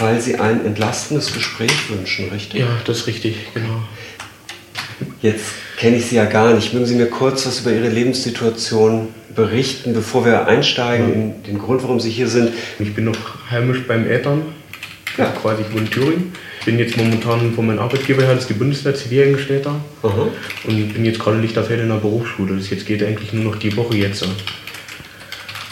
weil 0.00 0.20
Sie 0.20 0.34
ein 0.34 0.66
entlastendes 0.66 1.32
Gespräch 1.32 1.88
wünschen, 1.88 2.30
richtig? 2.30 2.62
Ja, 2.62 2.68
das 2.84 2.98
ist 2.98 3.06
richtig, 3.06 3.36
genau. 3.54 3.76
Jetzt 5.22 5.44
kenne 5.76 5.96
ich 5.96 6.06
Sie 6.06 6.16
ja 6.16 6.24
gar 6.24 6.52
nicht. 6.54 6.72
Mögen 6.72 6.86
Sie 6.86 6.94
mir 6.94 7.06
kurz 7.06 7.46
was 7.46 7.60
über 7.60 7.72
Ihre 7.72 7.88
Lebenssituation 7.88 9.08
berichten, 9.34 9.92
bevor 9.92 10.24
wir 10.24 10.46
einsteigen 10.46 11.12
in 11.12 11.42
den 11.44 11.58
Grund, 11.58 11.82
warum 11.82 12.00
Sie 12.00 12.10
hier 12.10 12.28
sind? 12.28 12.50
Ich 12.78 12.94
bin 12.94 13.04
noch 13.04 13.50
heimisch 13.50 13.86
beim 13.86 14.06
Eltern, 14.08 14.42
ja. 15.18 15.26
quasi 15.26 15.62
ich 15.62 15.72
wohne 15.72 15.82
in 15.82 15.90
Thüringen. 15.90 16.32
Ich 16.60 16.66
bin 16.66 16.78
jetzt 16.78 16.96
momentan 16.96 17.52
von 17.54 17.66
meinem 17.66 17.78
Arbeitgeber 17.78 18.22
her, 18.22 18.34
das 18.34 18.42
ist 18.42 18.50
die 18.50 18.54
Bundeswehr 18.54 18.94
Zivilangestellter. 18.94 19.76
Aha. 20.02 20.28
Und 20.64 20.94
bin 20.94 21.04
jetzt 21.04 21.20
gerade 21.20 21.38
Lichterfeld 21.38 21.80
in 21.80 21.88
der 21.88 21.96
Berufsschule. 21.96 22.56
Das 22.56 22.70
jetzt 22.70 22.86
geht 22.86 23.04
eigentlich 23.04 23.32
nur 23.32 23.44
noch 23.44 23.56
die 23.56 23.76
Woche 23.76 23.96
jetzt. 23.96 24.26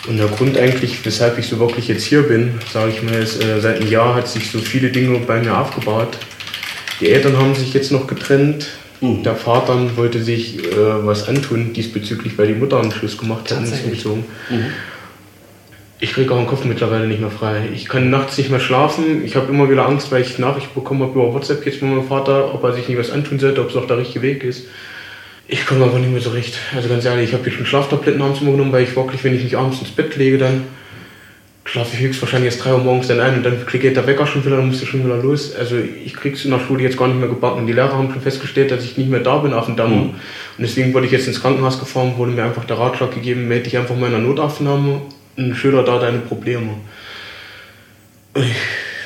Und 0.07 0.19
der 0.19 0.27
Grund 0.27 0.59
eigentlich, 0.59 1.05
weshalb 1.05 1.39
ich 1.39 1.49
so 1.49 1.59
wirklich 1.59 1.89
jetzt 1.89 2.05
hier 2.05 2.23
bin, 2.23 2.61
sage 2.73 2.93
ich 2.93 3.03
mal, 3.03 3.15
ist, 3.15 3.43
äh, 3.43 3.61
seit 3.61 3.81
einem 3.81 3.91
Jahr 3.91 4.15
hat 4.15 4.29
sich 4.29 4.51
so 4.51 4.59
viele 4.59 4.91
Dinge 4.91 5.19
bei 5.21 5.41
mir 5.41 5.59
aufgebaut. 5.59 6.19
Die 7.01 7.09
Eltern 7.09 7.39
haben 7.39 7.55
sich 7.55 7.73
jetzt 7.73 7.91
noch 7.91 8.07
getrennt. 8.07 8.69
Mhm. 9.05 9.23
Der 9.23 9.37
Vater 9.37 9.79
wollte 9.97 10.23
sich 10.23 10.59
äh, 10.59 11.07
was 11.07 11.29
antun 11.29 11.73
diesbezüglich, 11.73 12.39
weil 12.39 12.49
die 12.49 12.55
Mutter 12.55 12.81
einen 12.81 12.93
Schluss 12.93 13.19
gemacht 13.19 13.51
hat 13.51 13.59
und 13.59 13.65
ist 13.65 13.85
umgezogen. 13.85 14.25
Mhm. 14.49 14.67
Ich 16.01 16.13
kriege 16.13 16.33
auch 16.35 16.39
den 16.39 16.47
Kopf 16.47 16.65
mittlerweile 16.65 17.07
nicht 17.07 17.21
mehr 17.21 17.31
frei. 17.31 17.69
Ich 17.75 17.89
kann 17.89 18.11
nachts 18.11 18.37
nicht 18.37 18.51
mehr 18.51 18.61
schlafen. 18.61 19.25
Ich 19.25 19.37
habe 19.37 19.51
immer 19.53 19.71
wieder 19.71 19.87
Angst, 19.87 20.11
weil 20.11 20.23
ich 20.23 20.39
Nachricht 20.39 20.75
bekommen 20.75 21.03
habe 21.03 21.13
über 21.13 21.33
WhatsApp 21.33 21.65
jetzt 21.65 21.79
von 21.79 21.91
meinem 21.91 22.07
Vater, 22.07 22.53
ob 22.53 22.65
er 22.65 22.73
sich 22.73 22.89
nicht 22.89 22.99
was 22.99 23.11
antun 23.11 23.39
sollte, 23.39 23.61
ob 23.61 23.71
es 23.71 23.77
auch 23.77 23.87
der 23.87 23.99
richtige 23.99 24.23
Weg 24.23 24.43
ist. 24.43 24.65
Ich 25.47 25.67
komme 25.67 25.85
aber 25.85 25.99
nicht 25.99 26.11
mehr 26.11 26.21
so 26.21 26.31
recht. 26.31 26.59
Also 26.75 26.89
ganz 26.89 27.05
ehrlich, 27.05 27.29
ich 27.29 27.35
habe 27.35 27.45
jetzt 27.47 27.57
schon 27.57 27.67
Schlaftabletten 27.67 28.21
abends 28.23 28.41
immer 28.41 28.53
genommen, 28.53 28.73
weil 28.73 28.85
ich 28.85 28.97
wirklich, 28.97 29.23
wenn 29.25 29.35
ich 29.35 29.45
mich 29.45 29.57
abends 29.57 29.81
ins 29.81 29.91
Bett 29.91 30.17
lege, 30.17 30.39
dann 30.39 30.65
schlafe 31.75 31.97
ich 31.97 32.02
höchstwahrscheinlich 32.02 32.52
erst 32.52 32.64
3 32.64 32.75
Uhr 32.75 32.78
morgens 32.78 33.09
dann 33.09 33.19
ein 33.19 33.35
und 33.35 33.43
dann 33.43 33.66
klingelt 33.66 33.97
der 33.97 34.07
Wecker 34.07 34.28
schon 34.28 34.45
wieder, 34.45 34.59
dann 34.59 34.69
muss 34.69 34.81
ich 34.81 34.88
schon 34.88 35.04
wieder 35.04 35.16
los. 35.16 35.57
Also 35.57 35.75
ich 35.76 36.14
krieg's 36.14 36.45
in 36.45 36.52
der 36.52 36.61
Schule 36.61 36.85
jetzt 36.85 36.97
gar 36.97 37.09
nicht 37.09 37.19
mehr 37.19 37.28
gebacken. 37.28 37.59
Und 37.59 37.66
die 37.66 37.73
Lehrer 37.73 37.95
haben 37.95 38.12
schon 38.12 38.23
festgestellt, 38.23 38.71
dass 38.71 38.85
ich 38.85 38.97
nicht 38.97 39.11
mehr 39.11 39.19
da 39.19 39.38
bin 39.38 39.52
auf 39.52 39.66
dem 39.66 39.75
Damm. 39.75 39.90
Mhm. 39.90 40.11
Und 40.11 40.16
deswegen 40.61 40.95
wurde 40.95 41.07
ich 41.07 41.11
jetzt 41.11 41.26
ins 41.26 41.43
Krankenhaus 41.43 41.81
gefahren, 41.81 42.12
wurde 42.16 42.31
mir 42.31 42.45
einfach 42.45 42.64
der 42.64 42.78
Ratschlag 42.78 43.12
gegeben, 43.12 43.49
melde 43.49 43.64
dich 43.64 43.76
einfach 43.76 43.97
mal 43.97 44.07
in 44.07 44.12
der 44.12 44.21
Notaufnahme 44.21 45.02
und 45.37 45.57
schilder 45.57 45.83
da 45.83 45.99
deine 45.99 46.19
Probleme. 46.19 46.75
Ich, 48.37 48.52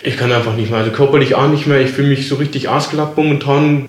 ich 0.02 0.18
kann 0.18 0.30
einfach 0.30 0.54
nicht 0.54 0.68
mehr, 0.68 0.80
also 0.80 0.90
körperlich 0.90 1.36
auch 1.36 1.48
nicht 1.48 1.66
mehr. 1.66 1.80
Ich 1.80 1.92
fühle 1.92 2.08
mich 2.08 2.28
so 2.28 2.34
richtig 2.34 2.68
ausgelappt 2.68 3.16
momentan 3.16 3.88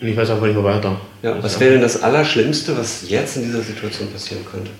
und 0.00 0.06
ich 0.06 0.16
weiß 0.16 0.30
einfach 0.30 0.46
nicht 0.46 0.54
mehr 0.54 0.62
weiter. 0.62 1.00
Ja, 1.24 1.42
was 1.42 1.58
wäre 1.58 1.72
denn 1.72 1.82
das 1.82 2.00
Allerschlimmste, 2.00 2.78
was 2.78 3.02
jetzt 3.08 3.36
in 3.36 3.46
dieser 3.46 3.62
Situation 3.62 4.12
passieren 4.12 4.44
könnte? 4.48 4.70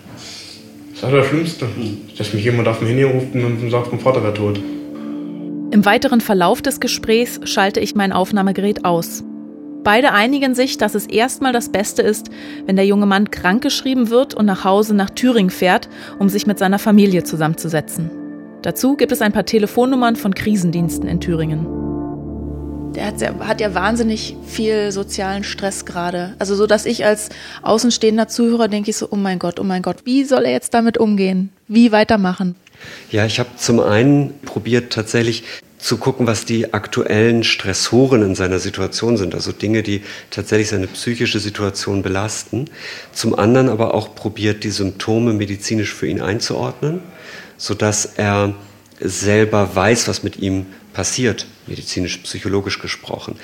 Das 1.02 1.10
Allerschlimmste, 1.10 1.66
dass 2.16 2.32
mich 2.32 2.44
jemand 2.44 2.68
auf 2.68 2.78
dem 2.78 2.86
Handy 2.86 3.02
ruft 3.02 3.34
und 3.34 3.70
sagt, 3.72 3.90
mein 3.90 4.00
Vater 4.00 4.22
wäre 4.22 4.34
tot. 4.34 4.60
Im 5.72 5.84
weiteren 5.84 6.20
Verlauf 6.20 6.62
des 6.62 6.78
Gesprächs 6.78 7.40
schalte 7.42 7.80
ich 7.80 7.96
mein 7.96 8.12
Aufnahmegerät 8.12 8.84
aus. 8.84 9.24
Beide 9.82 10.12
einigen 10.12 10.54
sich, 10.54 10.78
dass 10.78 10.94
es 10.94 11.06
erstmal 11.06 11.52
das 11.52 11.70
Beste 11.70 12.02
ist, 12.02 12.28
wenn 12.66 12.76
der 12.76 12.86
junge 12.86 13.06
Mann 13.06 13.32
krankgeschrieben 13.32 14.10
wird 14.10 14.34
und 14.34 14.46
nach 14.46 14.62
Hause 14.62 14.94
nach 14.94 15.10
Thüringen 15.10 15.50
fährt, 15.50 15.88
um 16.20 16.28
sich 16.28 16.46
mit 16.46 16.60
seiner 16.60 16.78
Familie 16.78 17.24
zusammenzusetzen. 17.24 18.08
Dazu 18.62 18.94
gibt 18.94 19.10
es 19.10 19.22
ein 19.22 19.32
paar 19.32 19.44
Telefonnummern 19.44 20.14
von 20.14 20.32
Krisendiensten 20.32 21.08
in 21.08 21.18
Thüringen. 21.18 21.91
Der 22.94 23.06
hat, 23.06 23.20
der 23.20 23.38
hat 23.46 23.60
ja 23.60 23.74
wahnsinnig 23.74 24.36
viel 24.46 24.92
sozialen 24.92 25.44
Stress 25.44 25.86
gerade. 25.86 26.34
Also 26.38 26.54
so, 26.54 26.66
dass 26.66 26.84
ich 26.84 27.04
als 27.06 27.30
außenstehender 27.62 28.28
Zuhörer 28.28 28.68
denke 28.68 28.90
ich 28.90 28.96
so, 28.96 29.08
oh 29.10 29.16
mein 29.16 29.38
Gott, 29.38 29.58
oh 29.58 29.64
mein 29.64 29.82
Gott, 29.82 30.04
wie 30.04 30.24
soll 30.24 30.44
er 30.44 30.52
jetzt 30.52 30.74
damit 30.74 30.98
umgehen? 30.98 31.50
Wie 31.68 31.90
weitermachen? 31.90 32.54
Ja, 33.10 33.24
ich 33.24 33.38
habe 33.38 33.50
zum 33.56 33.80
einen 33.80 34.34
probiert 34.44 34.92
tatsächlich 34.92 35.44
zu 35.78 35.96
gucken, 35.96 36.26
was 36.26 36.44
die 36.44 36.74
aktuellen 36.74 37.44
Stressoren 37.44 38.22
in 38.22 38.34
seiner 38.34 38.58
Situation 38.58 39.16
sind, 39.16 39.34
also 39.34 39.52
Dinge, 39.52 39.82
die 39.82 40.02
tatsächlich 40.30 40.68
seine 40.68 40.86
psychische 40.86 41.40
Situation 41.40 42.02
belasten. 42.02 42.66
Zum 43.12 43.36
anderen 43.36 43.68
aber 43.68 43.94
auch 43.94 44.14
probiert, 44.14 44.64
die 44.64 44.70
Symptome 44.70 45.32
medizinisch 45.32 45.92
für 45.92 46.06
ihn 46.06 46.20
einzuordnen, 46.20 47.00
sodass 47.56 48.04
er 48.04 48.54
selber 49.00 49.74
weiß, 49.74 50.06
was 50.06 50.22
mit 50.22 50.38
ihm 50.38 50.66
passiert, 50.92 51.46
medizinisch, 51.66 52.18
psychologisch 52.18 52.78
gesprochen. 52.78 53.36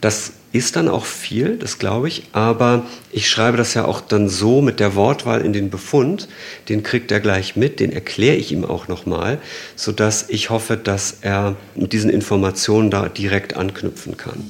Das 0.00 0.32
ist 0.52 0.76
dann 0.76 0.88
auch 0.88 1.04
viel, 1.04 1.56
das 1.58 1.78
glaube 1.78 2.08
ich, 2.08 2.24
aber 2.32 2.86
ich 3.12 3.28
schreibe 3.28 3.56
das 3.56 3.74
ja 3.74 3.84
auch 3.84 4.00
dann 4.00 4.28
so 4.28 4.62
mit 4.62 4.80
der 4.80 4.94
Wortwahl 4.94 5.42
in 5.42 5.52
den 5.52 5.70
Befund, 5.70 6.28
den 6.68 6.82
kriegt 6.82 7.12
er 7.12 7.20
gleich 7.20 7.56
mit, 7.56 7.80
den 7.80 7.92
erkläre 7.92 8.36
ich 8.36 8.52
ihm 8.52 8.64
auch 8.64 8.88
nochmal, 8.88 9.38
sodass 9.74 10.28
ich 10.28 10.50
hoffe, 10.50 10.76
dass 10.76 11.18
er 11.20 11.56
mit 11.74 11.92
diesen 11.92 12.10
Informationen 12.10 12.90
da 12.90 13.08
direkt 13.08 13.56
anknüpfen 13.56 14.16
kann. 14.16 14.44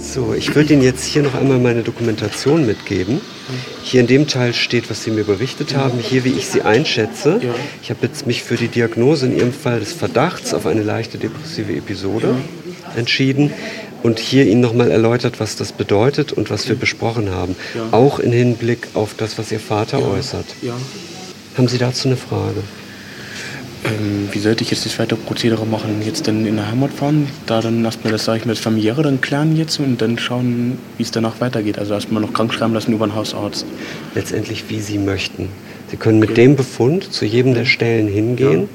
So, 0.00 0.34
ich 0.34 0.54
würde 0.54 0.72
Ihnen 0.72 0.82
jetzt 0.82 1.04
hier 1.04 1.22
noch 1.22 1.34
einmal 1.34 1.58
meine 1.58 1.82
Dokumentation 1.82 2.66
mitgeben. 2.66 3.20
Hier 3.82 4.00
in 4.00 4.06
dem 4.06 4.26
Teil 4.26 4.54
steht, 4.54 4.90
was 4.90 5.04
Sie 5.04 5.10
mir 5.10 5.24
berichtet 5.24 5.76
haben, 5.76 5.98
hier 5.98 6.24
wie 6.24 6.32
ich 6.32 6.46
Sie 6.46 6.62
einschätze. 6.62 7.40
Ich 7.82 7.90
habe 7.90 8.06
jetzt 8.06 8.26
mich 8.26 8.42
für 8.42 8.56
die 8.56 8.68
Diagnose 8.68 9.26
in 9.26 9.36
Ihrem 9.36 9.52
Fall 9.52 9.78
des 9.80 9.92
Verdachts 9.92 10.54
auf 10.54 10.66
eine 10.66 10.82
leichte 10.82 11.18
depressive 11.18 11.72
Episode 11.74 12.34
entschieden 12.96 13.52
und 14.02 14.18
hier 14.18 14.46
Ihnen 14.46 14.60
nochmal 14.60 14.90
erläutert, 14.90 15.38
was 15.38 15.56
das 15.56 15.72
bedeutet 15.72 16.32
und 16.32 16.50
was 16.50 16.68
wir 16.68 16.76
besprochen 16.76 17.30
haben. 17.30 17.54
Auch 17.92 18.18
im 18.18 18.32
Hinblick 18.32 18.88
auf 18.94 19.14
das, 19.16 19.38
was 19.38 19.52
Ihr 19.52 19.60
Vater 19.60 20.02
äußert. 20.02 20.46
Haben 21.56 21.68
Sie 21.68 21.78
dazu 21.78 22.08
eine 22.08 22.16
Frage? 22.16 22.62
Ähm, 23.84 24.28
wie 24.30 24.38
sollte 24.38 24.62
ich 24.62 24.70
jetzt 24.70 24.84
das 24.84 24.98
weitere 24.98 25.18
Prozedere 25.18 25.64
machen? 25.64 26.02
Jetzt 26.04 26.28
dann 26.28 26.44
in 26.44 26.56
der 26.56 26.70
Heimat 26.70 26.92
fahren, 26.92 27.28
da 27.46 27.60
dann 27.60 27.84
erstmal 27.84 28.12
das, 28.12 28.24
sage 28.24 28.38
ich 28.38 28.44
mir, 28.44 28.52
das 28.52 28.60
Familiäre 28.60 29.02
dann 29.02 29.20
klären 29.20 29.56
jetzt 29.56 29.80
und 29.80 30.02
dann 30.02 30.18
schauen, 30.18 30.78
wie 30.98 31.02
es 31.02 31.10
danach 31.10 31.40
weitergeht. 31.40 31.78
Also 31.78 31.94
erstmal 31.94 32.20
noch 32.20 32.32
krank 32.32 32.52
schreiben 32.52 32.74
lassen 32.74 32.92
über 32.92 33.04
einen 33.04 33.14
Hausarzt. 33.14 33.64
Letztendlich, 34.14 34.64
wie 34.68 34.80
Sie 34.80 34.98
möchten. 34.98 35.48
Sie 35.90 35.96
können 35.96 36.18
mit 36.18 36.30
okay. 36.30 36.42
dem 36.42 36.56
Befund 36.56 37.10
zu 37.12 37.24
jedem 37.24 37.54
der 37.54 37.64
Stellen 37.64 38.06
hingehen. 38.06 38.68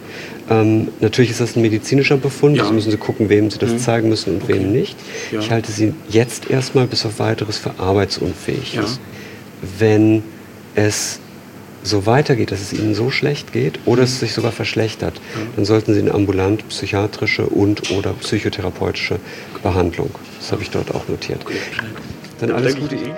Ja. 0.50 0.62
Ähm, 0.62 0.90
natürlich 1.00 1.32
ist 1.32 1.40
das 1.40 1.56
ein 1.56 1.62
medizinischer 1.62 2.18
Befund, 2.18 2.58
ja. 2.58 2.64
also 2.64 2.74
müssen 2.74 2.92
Sie 2.92 2.98
gucken, 2.98 3.30
wem 3.30 3.50
Sie 3.50 3.58
das 3.58 3.72
mhm. 3.72 3.80
zeigen 3.80 4.10
müssen 4.10 4.36
und 4.36 4.44
okay. 4.44 4.56
wem 4.56 4.72
nicht. 4.72 4.96
Ja. 5.32 5.40
Ich 5.40 5.52
halte 5.52 5.72
Sie 5.72 5.94
jetzt 6.10 6.50
erstmal 6.50 6.88
bis 6.88 7.06
auf 7.06 7.20
weiteres 7.20 7.58
für 7.58 7.72
arbeitsunfähig. 7.78 8.80
Wenn 9.80 10.24
es 10.76 11.20
so 11.86 12.06
weitergeht, 12.06 12.52
dass 12.52 12.62
es 12.62 12.74
ihnen 12.74 12.96
so 12.96 13.12
schlecht 13.12 13.54
geht 13.54 13.80
oder 13.86 14.04
es 14.04 14.20
sich 14.20 14.34
sogar 14.34 14.52
verschlechtert, 14.52 15.22
dann 15.56 15.66
sollten 15.66 15.94
sie 15.94 16.00
eine 16.00 16.14
ambulant 16.14 16.68
psychiatrische 16.70 17.46
und 17.46 17.92
oder 17.92 18.14
psychotherapeutische 18.14 19.20
Behandlung. 19.62 20.10
Das 20.40 20.52
habe 20.52 20.64
ich 20.64 20.72
dort 20.72 20.94
auch 20.94 21.08
notiert. 21.08 21.46
Dann 22.40 22.52
alles 22.52 22.76
Gute 22.76 22.96
Ihnen. 22.96 23.14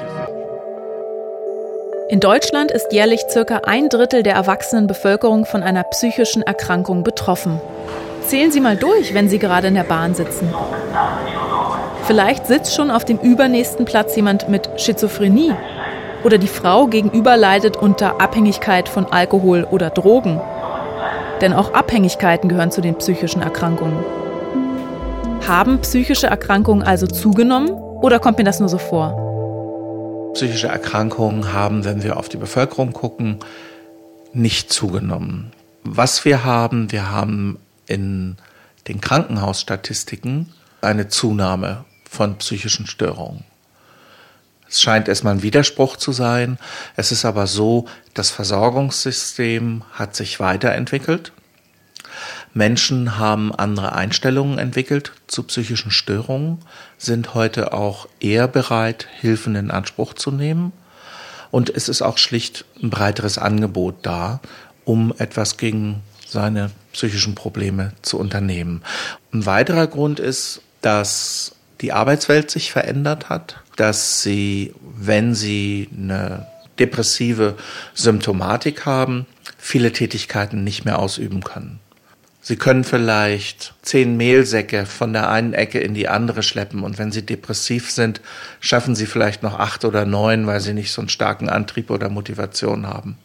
In 2.10 2.20
Deutschland 2.20 2.72
ist 2.72 2.94
jährlich 2.94 3.22
circa 3.30 3.62
ein 3.66 3.90
Drittel 3.90 4.24
der 4.24 4.34
erwachsenen 4.36 4.88
Bevölkerung 4.88 5.46
von 5.46 5.62
einer 5.62 5.84
psychischen 5.84 6.42
Erkrankung 6.42 7.04
betroffen. 7.04 7.60
Zählen 8.26 8.52
Sie 8.52 8.62
mal 8.62 8.78
durch, 8.78 9.14
wenn 9.14 9.30
Sie 9.30 9.40
gerade 9.40 9.68
in 9.68 9.74
der 9.74 9.84
Bahn 9.84 10.16
sitzen. 10.16 10.54
Vielleicht 12.06 12.48
sitzt 12.48 12.74
schon 12.76 12.92
auf 12.92 13.04
dem 13.04 13.18
übernächsten 13.18 13.84
Platz 13.84 14.16
jemand 14.16 14.48
mit 14.48 14.70
Schizophrenie. 14.78 15.54
Oder 16.24 16.38
die 16.38 16.48
Frau 16.48 16.88
gegenüber 16.88 17.38
leidet 17.38 17.78
unter 17.78 18.20
Abhängigkeit 18.20 18.90
von 18.90 19.06
Alkohol 19.06 19.68
oder 19.70 19.90
Drogen. 19.90 20.42
Denn 21.42 21.54
auch 21.54 21.74
Abhängigkeiten 21.74 22.50
gehören 22.50 22.72
zu 22.72 22.82
den 22.82 22.96
psychischen 22.96 23.42
Erkrankungen. 23.42 24.04
Haben 25.48 25.80
psychische 25.82 26.28
Erkrankungen 26.28 26.84
also 26.84 27.08
zugenommen 27.08 27.70
oder 27.70 28.20
kommt 28.20 28.38
mir 28.38 28.44
das 28.44 28.60
nur 28.60 28.70
so 28.70 28.78
vor? 28.78 30.32
Psychische 30.34 30.68
Erkrankungen 30.68 31.54
haben, 31.54 31.86
wenn 31.86 32.04
wir 32.04 32.18
auf 32.18 32.30
die 32.30 32.38
Bevölkerung 32.38 32.94
gucken, 32.94 33.40
nicht 34.34 34.74
zugenommen. 34.74 35.54
Was 35.84 36.26
wir 36.26 36.44
haben, 36.44 36.92
wir 36.92 37.12
haben 37.12 37.60
in 37.88 38.38
den 38.88 39.02
Krankenhausstatistiken 39.02 40.52
eine 40.82 41.08
Zunahme 41.08 41.86
von 42.10 42.36
psychischen 42.38 42.88
Störungen. 42.88 43.44
Es 44.70 44.82
scheint 44.82 45.08
erstmal 45.08 45.36
ein 45.36 45.44
Widerspruch 45.44 45.98
zu 45.98 46.12
sein. 46.12 46.58
Es 46.96 47.12
ist 47.12 47.26
aber 47.26 47.48
so, 47.48 47.88
das 48.14 48.30
Versorgungssystem 48.30 49.84
hat 49.94 50.16
sich 50.16 50.40
weiterentwickelt. 50.40 51.32
Menschen 52.54 53.18
haben 53.18 53.54
andere 53.54 53.94
Einstellungen 53.94 54.58
entwickelt 54.58 55.12
zu 55.28 55.44
psychischen 55.44 55.92
Störungen, 55.92 56.60
sind 56.98 57.34
heute 57.34 57.74
auch 57.74 58.08
eher 58.20 58.48
bereit, 58.48 59.08
Hilfen 59.20 59.56
in 59.56 59.70
Anspruch 59.70 60.14
zu 60.14 60.32
nehmen. 60.32 60.74
Und 61.52 61.70
es 61.70 61.88
ist 61.88 62.02
auch 62.02 62.18
schlicht 62.18 62.66
ein 62.82 62.90
breiteres 62.90 63.38
Angebot 63.38 63.98
da, 64.02 64.42
um 64.86 65.14
etwas 65.18 65.58
gegen 65.58 66.02
seine 66.28 66.72
psychischen 66.94 67.36
Probleme 67.36 67.94
zu 68.02 68.18
unternehmen. 68.18 68.82
Ein 69.32 69.46
weiterer 69.46 69.88
Grund 69.88 70.20
ist, 70.20 70.62
dass 70.82 71.56
die 71.81 71.93
Arbeitswelt 71.93 72.50
sich 72.51 72.72
verändert 72.72 73.29
hat, 73.29 73.62
dass 73.75 74.22
sie, 74.22 74.74
wenn 74.81 75.36
sie 75.36 75.89
eine 75.96 76.48
depressive 76.79 77.55
Symptomatik 77.93 78.86
haben, 78.86 79.25
viele 79.57 79.91
Tätigkeiten 79.91 80.63
nicht 80.63 80.86
mehr 80.86 81.00
ausüben 81.00 81.43
können. 81.43 81.79
Sie 82.48 82.55
können 82.55 82.86
vielleicht 82.86 83.74
zehn 83.81 84.15
Mehlsäcke 84.15 84.86
von 84.86 85.12
der 85.12 85.29
einen 85.29 85.53
Ecke 85.53 85.79
in 85.79 85.93
die 85.93 86.07
andere 86.07 86.43
schleppen 86.43 86.84
und 86.84 86.98
wenn 86.98 87.12
Sie 87.12 87.25
depressiv 87.25 87.91
sind, 87.91 88.22
schaffen 88.62 88.96
Sie 88.96 89.05
vielleicht 89.05 89.43
noch 89.43 89.60
acht 89.60 89.84
oder 89.84 90.05
neun, 90.05 90.48
weil 90.48 90.62
Sie 90.62 90.74
nicht 90.74 90.93
so 90.93 91.01
einen 91.01 91.10
starken 91.10 91.50
Antrieb 91.50 91.89
oder 91.89 92.07
Motivation 92.07 92.88
haben. 92.88 93.17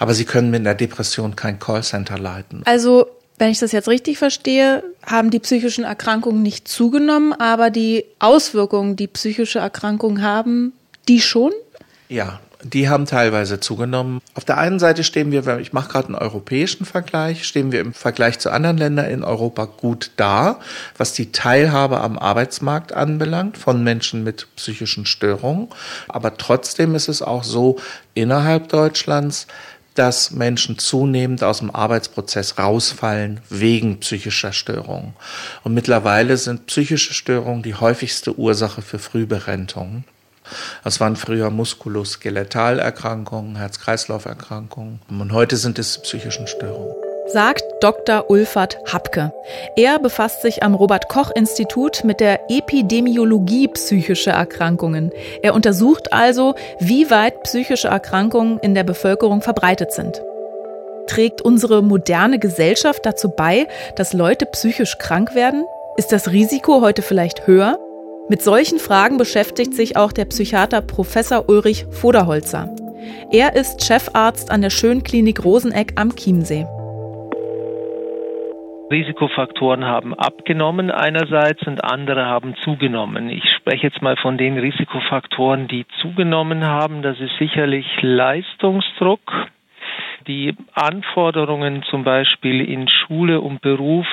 Aber 0.00 0.14
Sie 0.14 0.24
können 0.24 0.50
mit 0.50 0.62
einer 0.62 0.74
Depression 0.74 1.36
kein 1.36 1.60
Callcenter 1.60 2.18
leiten. 2.18 2.62
Also, 2.64 3.06
wenn 3.40 3.50
ich 3.50 3.58
das 3.58 3.72
jetzt 3.72 3.88
richtig 3.88 4.18
verstehe, 4.18 4.84
haben 5.04 5.30
die 5.30 5.38
psychischen 5.38 5.84
Erkrankungen 5.84 6.42
nicht 6.42 6.68
zugenommen, 6.68 7.32
aber 7.32 7.70
die 7.70 8.04
Auswirkungen, 8.18 8.96
die 8.96 9.06
psychische 9.06 9.60
Erkrankungen 9.60 10.22
haben, 10.22 10.74
die 11.08 11.22
schon? 11.22 11.52
Ja, 12.10 12.40
die 12.62 12.90
haben 12.90 13.06
teilweise 13.06 13.58
zugenommen. 13.58 14.20
Auf 14.34 14.44
der 14.44 14.58
einen 14.58 14.78
Seite 14.78 15.04
stehen 15.04 15.32
wir, 15.32 15.58
ich 15.58 15.72
mache 15.72 15.88
gerade 15.88 16.08
einen 16.08 16.16
europäischen 16.16 16.84
Vergleich, 16.84 17.44
stehen 17.46 17.72
wir 17.72 17.80
im 17.80 17.94
Vergleich 17.94 18.38
zu 18.38 18.50
anderen 18.50 18.76
Ländern 18.76 19.06
in 19.06 19.24
Europa 19.24 19.64
gut 19.64 20.10
da, 20.16 20.60
was 20.98 21.14
die 21.14 21.32
Teilhabe 21.32 22.00
am 22.02 22.18
Arbeitsmarkt 22.18 22.92
anbelangt 22.92 23.56
von 23.56 23.82
Menschen 23.82 24.22
mit 24.22 24.48
psychischen 24.56 25.06
Störungen. 25.06 25.68
Aber 26.08 26.36
trotzdem 26.36 26.94
ist 26.94 27.08
es 27.08 27.22
auch 27.22 27.44
so 27.44 27.78
innerhalb 28.12 28.68
Deutschlands, 28.68 29.46
dass 29.94 30.30
Menschen 30.30 30.78
zunehmend 30.78 31.42
aus 31.42 31.58
dem 31.58 31.74
Arbeitsprozess 31.74 32.58
rausfallen 32.58 33.40
wegen 33.48 34.00
psychischer 34.00 34.52
Störungen. 34.52 35.14
Und 35.64 35.74
mittlerweile 35.74 36.36
sind 36.36 36.66
psychische 36.66 37.14
Störungen 37.14 37.62
die 37.62 37.74
häufigste 37.74 38.38
Ursache 38.38 38.82
für 38.82 38.98
Frühberentungen. 38.98 40.04
Das 40.82 41.00
waren 41.00 41.16
früher 41.16 41.50
Muskuloskelettalerkrankungen, 41.50 43.56
Herz-Kreislauf-Erkrankungen 43.56 45.00
und 45.08 45.32
heute 45.32 45.56
sind 45.56 45.78
es 45.78 46.02
psychischen 46.02 46.46
Störungen. 46.46 46.94
Sagt 47.32 47.59
Dr. 47.80 48.28
Ulfert 48.28 48.78
Hapke. 48.92 49.32
Er 49.74 49.98
befasst 49.98 50.42
sich 50.42 50.62
am 50.62 50.74
Robert-Koch-Institut 50.74 52.04
mit 52.04 52.20
der 52.20 52.50
Epidemiologie 52.50 53.68
psychischer 53.68 54.32
Erkrankungen. 54.32 55.10
Er 55.42 55.54
untersucht 55.54 56.12
also, 56.12 56.54
wie 56.78 57.10
weit 57.10 57.42
psychische 57.44 57.88
Erkrankungen 57.88 58.58
in 58.58 58.74
der 58.74 58.84
Bevölkerung 58.84 59.40
verbreitet 59.40 59.92
sind. 59.92 60.20
Trägt 61.06 61.40
unsere 61.40 61.82
moderne 61.82 62.38
Gesellschaft 62.38 63.06
dazu 63.06 63.30
bei, 63.30 63.66
dass 63.96 64.12
Leute 64.12 64.44
psychisch 64.44 64.98
krank 64.98 65.34
werden? 65.34 65.64
Ist 65.96 66.12
das 66.12 66.32
Risiko 66.32 66.82
heute 66.82 67.00
vielleicht 67.00 67.46
höher? 67.46 67.78
Mit 68.28 68.42
solchen 68.42 68.78
Fragen 68.78 69.16
beschäftigt 69.16 69.74
sich 69.74 69.96
auch 69.96 70.12
der 70.12 70.26
Psychiater 70.26 70.82
Professor 70.82 71.48
Ulrich 71.48 71.86
Voderholzer. 71.90 72.68
Er 73.32 73.56
ist 73.56 73.82
Chefarzt 73.82 74.50
an 74.50 74.60
der 74.60 74.70
Schönklinik 74.70 75.42
Roseneck 75.44 75.94
am 75.96 76.14
Chiemsee. 76.14 76.66
Risikofaktoren 78.90 79.84
haben 79.84 80.14
abgenommen 80.14 80.90
einerseits 80.90 81.64
und 81.66 81.84
andere 81.84 82.26
haben 82.26 82.56
zugenommen. 82.56 83.30
Ich 83.30 83.44
spreche 83.56 83.86
jetzt 83.86 84.02
mal 84.02 84.16
von 84.16 84.36
den 84.36 84.58
Risikofaktoren, 84.58 85.68
die 85.68 85.86
zugenommen 86.00 86.64
haben. 86.64 87.02
Das 87.02 87.20
ist 87.20 87.36
sicherlich 87.38 87.86
Leistungsdruck. 88.02 89.46
Die 90.26 90.56
Anforderungen 90.74 91.84
zum 91.84 92.02
Beispiel 92.02 92.60
in 92.60 92.88
Schule 92.88 93.40
und 93.40 93.62
Beruf 93.62 94.08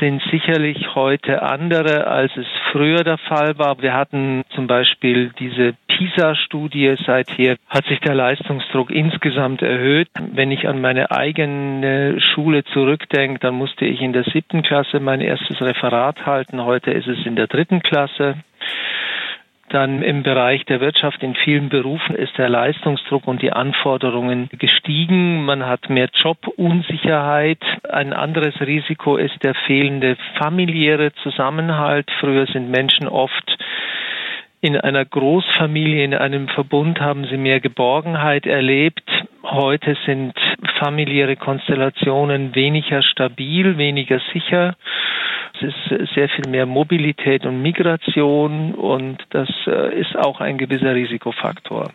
sind 0.00 0.22
sicherlich 0.30 0.94
heute 0.94 1.42
andere, 1.42 2.06
als 2.06 2.36
es 2.36 2.46
früher 2.72 3.04
der 3.04 3.18
Fall 3.18 3.58
war. 3.58 3.80
Wir 3.80 3.94
hatten 3.94 4.42
zum 4.54 4.66
Beispiel 4.66 5.30
diese 5.38 5.74
PISA-Studie. 5.88 6.96
Seither 7.06 7.56
hat 7.68 7.84
sich 7.86 8.00
der 8.00 8.14
Leistungsdruck 8.14 8.90
insgesamt 8.90 9.62
erhöht. 9.62 10.08
Wenn 10.32 10.50
ich 10.50 10.68
an 10.68 10.80
meine 10.80 11.10
eigene 11.10 12.20
Schule 12.20 12.64
zurückdenke, 12.64 13.40
dann 13.40 13.54
musste 13.54 13.84
ich 13.84 14.00
in 14.00 14.12
der 14.12 14.24
siebten 14.24 14.62
Klasse 14.62 15.00
mein 15.00 15.20
erstes 15.20 15.60
Referat 15.60 16.26
halten. 16.26 16.64
Heute 16.64 16.90
ist 16.90 17.06
es 17.06 17.24
in 17.26 17.36
der 17.36 17.46
dritten 17.46 17.80
Klasse. 17.80 18.36
Dann 19.70 20.02
im 20.02 20.22
Bereich 20.22 20.64
der 20.66 20.80
Wirtschaft 20.80 21.22
in 21.22 21.34
vielen 21.34 21.68
Berufen 21.70 22.14
ist 22.14 22.36
der 22.36 22.48
Leistungsdruck 22.48 23.26
und 23.26 23.40
die 23.42 23.52
Anforderungen 23.52 24.48
gestiegen. 24.52 25.44
Man 25.44 25.66
hat 25.66 25.88
mehr 25.88 26.08
Jobunsicherheit. 26.12 27.60
Ein 27.88 28.12
anderes 28.12 28.60
Risiko 28.60 29.16
ist 29.16 29.42
der 29.42 29.54
fehlende 29.66 30.16
familiäre 30.38 31.12
Zusammenhalt. 31.22 32.10
Früher 32.20 32.46
sind 32.46 32.70
Menschen 32.70 33.08
oft 33.08 33.58
in 34.60 34.78
einer 34.78 35.04
Großfamilie, 35.04 36.04
in 36.04 36.14
einem 36.14 36.48
Verbund 36.48 36.98
haben 36.98 37.26
sie 37.26 37.36
mehr 37.36 37.60
Geborgenheit 37.60 38.46
erlebt. 38.46 39.04
Heute 39.42 39.94
sind 40.06 40.32
familiäre 40.78 41.36
Konstellationen 41.36 42.54
weniger 42.54 43.02
stabil, 43.02 43.76
weniger 43.78 44.20
sicher. 44.32 44.76
Es 45.54 45.62
ist 45.68 46.14
sehr 46.14 46.28
viel 46.28 46.48
mehr 46.48 46.66
Mobilität 46.66 47.46
und 47.46 47.62
Migration 47.62 48.74
und 48.74 49.18
das 49.30 49.48
äh, 49.66 50.00
ist 50.00 50.16
auch 50.16 50.40
ein 50.40 50.58
gewisser 50.58 50.94
Risikofaktor. 50.94 51.90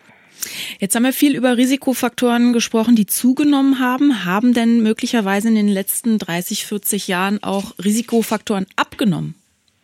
Jetzt 0.78 0.96
haben 0.96 1.04
wir 1.04 1.12
viel 1.12 1.36
über 1.36 1.56
Risikofaktoren 1.56 2.52
gesprochen, 2.52 2.96
die 2.96 3.06
zugenommen 3.06 3.78
haben. 3.78 4.24
Haben 4.24 4.54
denn 4.54 4.82
möglicherweise 4.82 5.48
in 5.48 5.54
den 5.54 5.68
letzten 5.68 6.18
30, 6.18 6.64
40 6.64 7.08
Jahren 7.08 7.42
auch 7.42 7.78
Risikofaktoren 7.78 8.66
abgenommen? 8.76 9.34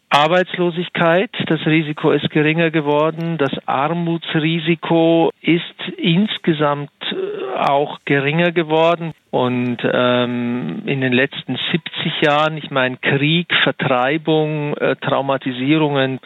Arbeitslosigkeit, 0.09 1.31
das 1.47 1.67
Risiko 1.67 2.13
ist 2.13 2.31
geringer 2.31 2.71
geworden, 2.71 3.39
das 3.39 3.51
Armutsrisiko 3.67 5.33
ist 5.43 5.63
insgesamt 5.99 6.91
äh, 7.11 7.36
auch 7.57 7.99
geringer 8.05 8.53
geworden 8.53 9.13
und 9.31 9.79
ähm, 9.83 10.83
in 10.87 11.01
den 11.01 11.13
letzten 11.13 11.59
70 11.73 12.21
Jahren, 12.23 12.57
ich 12.57 12.71
meine 12.71 12.97
Krieg, 12.97 13.49
Vertreibung, 13.63 14.77
äh, 14.77 14.97
Traumatisierungen, 14.97 16.21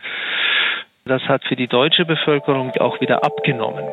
das 1.05 1.23
hat 1.23 1.43
für 1.45 1.57
die 1.57 1.67
deutsche 1.67 2.05
Bevölkerung 2.05 2.73
auch 2.79 3.01
wieder 3.01 3.25
abgenommen. 3.25 3.85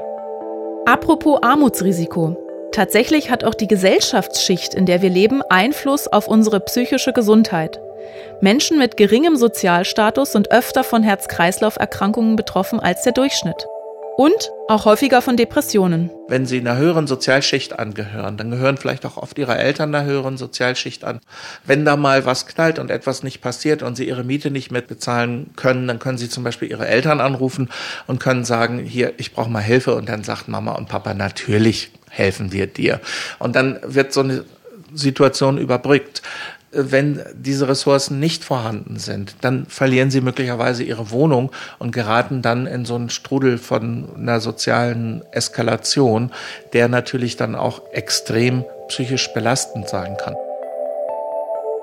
Apropos 0.85 1.41
Armutsrisiko. 1.41 2.37
Tatsächlich 2.71 3.31
hat 3.31 3.43
auch 3.43 3.55
die 3.55 3.67
Gesellschaftsschicht, 3.67 4.75
in 4.75 4.85
der 4.85 5.01
wir 5.01 5.09
leben, 5.09 5.41
Einfluss 5.49 6.07
auf 6.07 6.27
unsere 6.27 6.59
psychische 6.59 7.13
Gesundheit. 7.13 7.79
Menschen 8.41 8.77
mit 8.77 8.97
geringem 8.97 9.35
Sozialstatus 9.35 10.33
sind 10.33 10.51
öfter 10.51 10.83
von 10.83 11.01
Herz-Kreislauf-Erkrankungen 11.03 12.35
betroffen 12.35 12.79
als 12.79 13.01
der 13.01 13.13
Durchschnitt. 13.13 13.67
Und 14.17 14.51
auch 14.67 14.85
häufiger 14.85 15.21
von 15.21 15.37
Depressionen. 15.37 16.09
Wenn 16.27 16.47
Sie 16.47 16.59
einer 16.59 16.75
höheren 16.75 17.05
Sozialschicht 17.05 17.77
angehören, 17.77 18.35
dann 18.35 18.49
gehören 18.49 18.77
vielleicht 18.77 19.05
auch 19.05 19.15
oft 19.15 19.37
Ihre 19.37 19.55
Eltern 19.59 19.93
einer 19.93 20.05
höheren 20.05 20.37
Sozialschicht 20.37 21.03
an. 21.03 21.19
Wenn 21.65 21.85
da 21.85 21.95
mal 21.97 22.25
was 22.25 22.47
knallt 22.47 22.79
und 22.79 22.89
etwas 22.89 23.21
nicht 23.21 23.41
passiert 23.41 23.83
und 23.83 23.95
Sie 23.95 24.07
Ihre 24.07 24.23
Miete 24.23 24.49
nicht 24.49 24.71
mehr 24.71 24.81
bezahlen 24.81 25.51
können, 25.55 25.87
dann 25.87 25.99
können 25.99 26.17
Sie 26.17 26.29
zum 26.29 26.43
Beispiel 26.43 26.67
Ihre 26.67 26.87
Eltern 26.87 27.21
anrufen 27.21 27.69
und 28.07 28.19
können 28.19 28.43
sagen, 28.43 28.79
hier, 28.79 29.13
ich 29.17 29.33
brauche 29.33 29.51
mal 29.51 29.61
Hilfe. 29.61 29.93
Und 29.93 30.09
dann 30.09 30.23
sagt 30.23 30.47
Mama 30.47 30.71
und 30.71 30.89
Papa, 30.89 31.13
natürlich 31.13 31.91
helfen 32.09 32.51
wir 32.51 32.65
dir. 32.65 32.99
Und 33.37 33.55
dann 33.55 33.79
wird 33.83 34.13
so 34.13 34.21
eine 34.21 34.45
Situation 34.95 35.59
überbrückt 35.59 36.23
wenn 36.77 37.21
diese 37.33 37.67
Ressourcen 37.67 38.19
nicht 38.19 38.43
vorhanden 38.43 38.97
sind, 38.99 39.35
dann 39.41 39.65
verlieren 39.65 40.11
sie 40.11 40.21
möglicherweise 40.21 40.83
ihre 40.83 41.11
Wohnung 41.11 41.51
und 41.79 41.91
geraten 41.91 42.41
dann 42.41 42.67
in 42.67 42.85
so 42.85 42.95
einen 42.95 43.09
Strudel 43.09 43.57
von 43.57 44.09
einer 44.15 44.39
sozialen 44.39 45.23
Eskalation, 45.31 46.31
der 46.73 46.87
natürlich 46.87 47.35
dann 47.35 47.55
auch 47.55 47.81
extrem 47.91 48.63
psychisch 48.87 49.33
belastend 49.33 49.89
sein 49.89 50.15
kann. 50.17 50.35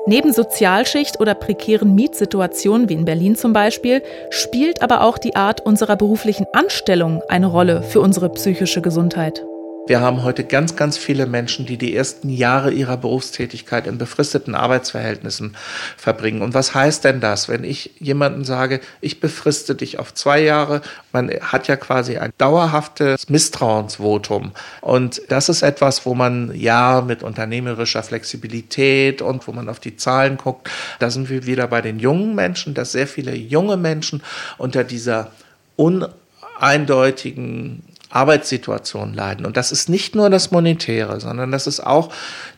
Neben 0.07 0.33
Sozialschicht 0.35 1.19
oder 1.19 1.35
prekären 1.35 1.95
Mietsituationen 1.95 2.91
wie 2.91 2.95
in 2.95 3.07
Berlin 3.07 3.37
zum 3.37 3.55
Beispiel 3.55 4.03
spielt 4.29 4.83
aber 4.83 5.01
auch 5.03 5.17
die 5.17 5.35
Art 5.35 5.63
unserer 5.63 5.97
beruflichen 5.97 6.47
Anstellung 6.53 7.23
eine 7.29 7.47
Rolle 7.47 7.83
für 7.83 8.01
unsere 8.01 8.29
psychische 8.29 8.83
Gesundheit. 8.83 9.43
Wir 9.87 10.01
haben 10.01 10.23
heute 10.23 10.45
ganz, 10.45 10.77
ganz 10.77 10.97
viele 10.97 11.27
Menschen, 11.27 11.67
die 11.67 11.77
die 11.77 11.95
ersten 11.95 12.31
Jahre 12.31 12.71
ihrer 12.71 12.97
Berufstätigkeit 12.97 13.87
in 13.87 13.99
befristeten 13.99 14.55
Arbeitsverhältnissen 14.55 15.59
verbringen. 15.99 16.41
Und 16.41 16.55
was 16.55 16.75
heißt 16.75 17.05
denn 17.05 17.21
das, 17.21 17.51
wenn 17.51 17.65
ich 17.65 17.91
jemanden 17.99 18.45
sage, 18.45 18.81
ich 19.03 19.21
befriste 19.21 19.75
dich 19.75 19.99
auf 19.99 20.15
zwei 20.15 20.41
Jahre? 20.41 20.81
Man 21.13 21.29
hat 21.29 21.69
ja 21.69 21.77
quasi 21.77 22.17
ein 22.17 22.33
dauerhaftes 22.39 23.29
Misstrauensvotum. 23.29 24.53
Und 24.81 25.21
das 25.29 25.51
ist 25.51 25.61
etwas, 25.61 26.07
wo 26.07 26.15
man 26.15 26.55
ja 26.55 27.03
mit 27.07 27.23
unternehmerischer 27.23 28.03
Flexibilität 28.03 29.21
und 29.21 29.47
wo 29.47 29.53
man 29.53 29.69
auf 29.69 29.81
die 29.81 29.99
Zahlen 29.99 30.39
guckt, 30.39 30.71
da 30.99 31.11
sind 31.11 31.29
wir 31.29 31.45
wieder 31.45 31.67
bei 31.67 31.83
den 31.83 31.99
jungen 31.99 32.35
Menschen, 32.35 32.73
dass 32.73 32.93
sehr 32.93 33.07
viele 33.07 33.35
junge 33.35 33.77
Menschen 33.77 34.23
unter 34.57 34.83
dieser 34.83 35.31
uneindeutigen 35.77 37.83
Arbeitssituation 38.15 39.13
leiden. 39.13 39.45
Und 39.45 39.57
das 39.57 39.73
ist 39.73 39.89
nicht 39.89 40.15
nur 40.15 40.31
das 40.31 40.51
Monetäre, 40.51 41.21
sondern 41.21 41.51
das 41.51 41.67
ist 41.67 41.81
auch 41.81 42.13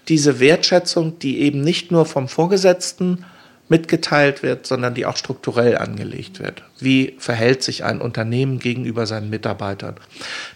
diese 0.08 0.38
Wertschätzung, 0.38 1.18
die 1.18 1.40
eben 1.40 1.62
nicht 1.62 1.90
nur 1.90 2.04
vom 2.04 2.28
Vorgesetzten 2.28 3.24
mitgeteilt 3.68 4.42
wird, 4.42 4.66
sondern 4.66 4.94
die 4.94 5.06
auch 5.06 5.16
strukturell 5.16 5.76
angelegt 5.76 6.38
wird. 6.38 6.62
Wie 6.78 7.16
verhält 7.18 7.62
sich 7.62 7.82
ein 7.82 8.00
Unternehmen 8.00 8.60
gegenüber 8.60 9.06
seinen 9.06 9.28
Mitarbeitern? 9.28 9.96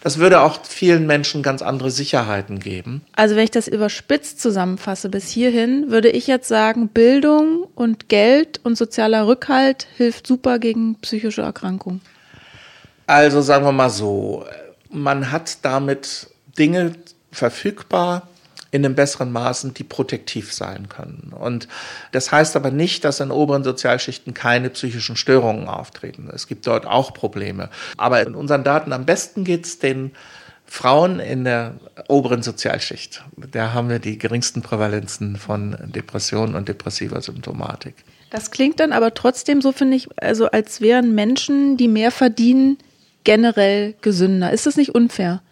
Das 0.03 0.19
würde 0.19 0.43
auch 0.43 0.65
vielen 0.65 1.07
Menschen 1.07 1.43
ganz 1.43 1.63
andere 1.63 1.91
Sicherheiten 1.91 2.61
geben. 2.61 3.03
Also 3.17 3.35
wenn 3.35 3.45
ich 3.45 3.51
das 3.51 3.67
überspitzt 3.67 4.41
zusammenfasse 4.41 5.09
bis 5.09 5.29
hierhin, 5.29 5.91
würde 5.91 6.09
ich 6.09 6.29
jetzt 6.29 6.47
sagen, 6.47 6.89
Bildung 6.89 7.67
und 7.75 8.09
Geld 8.09 8.61
und 8.63 8.77
sozialer 8.77 9.27
Rückhalt 9.27 9.89
hilft 9.97 10.27
super 10.27 10.61
gegen 10.61 10.95
psychische 11.01 11.43
Erkrankungen. 11.43 12.01
Also 13.09 13.41
sagen 13.41 13.65
wir 13.65 13.73
mal 13.73 13.91
so, 13.91 14.45
man 14.91 15.31
hat 15.31 15.59
damit 15.65 16.29
Dinge 16.59 16.95
verfügbar 17.33 18.29
in 18.71 18.85
einem 18.85 18.95
besseren 18.95 19.33
Maßen, 19.33 19.75
die 19.75 19.85
protektiv 19.85 20.53
sein 20.53 20.89
können. 20.89 21.33
Und 21.39 21.67
das 22.13 22.31
heißt 22.31 22.55
aber 22.55 22.71
nicht, 22.71 23.05
dass 23.05 23.21
in 23.21 23.33
oberen 23.33 23.65
Sozialschichten 23.65 24.33
keine 24.33 24.71
psychischen 24.71 25.17
Störungen 25.17 25.67
auftreten. 25.67 26.31
Es 26.33 26.47
gibt 26.47 26.67
dort 26.67 26.87
auch 26.87 27.13
Probleme. 27.13 27.69
Aber 27.97 28.25
in 28.25 28.35
unseren 28.35 28.63
Daten 28.63 28.93
am 28.93 29.07
besten 29.07 29.43
geht 29.45 29.67
es 29.67 29.79
den 29.81 30.13
Frauen 30.67 31.19
in 31.19 31.43
der 31.43 31.75
oberen 32.07 32.45
Sozialschicht. 32.45 33.25
Da 33.37 33.73
haben 33.73 33.89
wir 33.89 33.99
die 33.99 34.19
geringsten 34.19 34.63
Prävalenzen 34.63 35.37
von 35.37 35.77
Depressionen 35.83 36.55
und 36.55 36.69
depressiver 36.69 37.21
Symptomatik. 37.21 37.97
Das 38.31 38.53
klingt 38.53 38.79
dann 38.79 38.93
aber 38.93 39.13
trotzdem 39.13 39.61
so, 39.61 39.73
finde 39.73 39.97
ich, 39.97 40.09
also 40.23 40.49
als 40.49 40.81
wären 40.81 41.13
Menschen, 41.17 41.77
die 41.77 41.89
mehr 41.89 42.13
verdienen, 42.13 42.79
generell 43.25 43.95
gesünder. 44.01 44.53
Ist 44.53 44.67
das 44.67 44.77
nicht 44.77 44.95
unfair? 44.95 45.43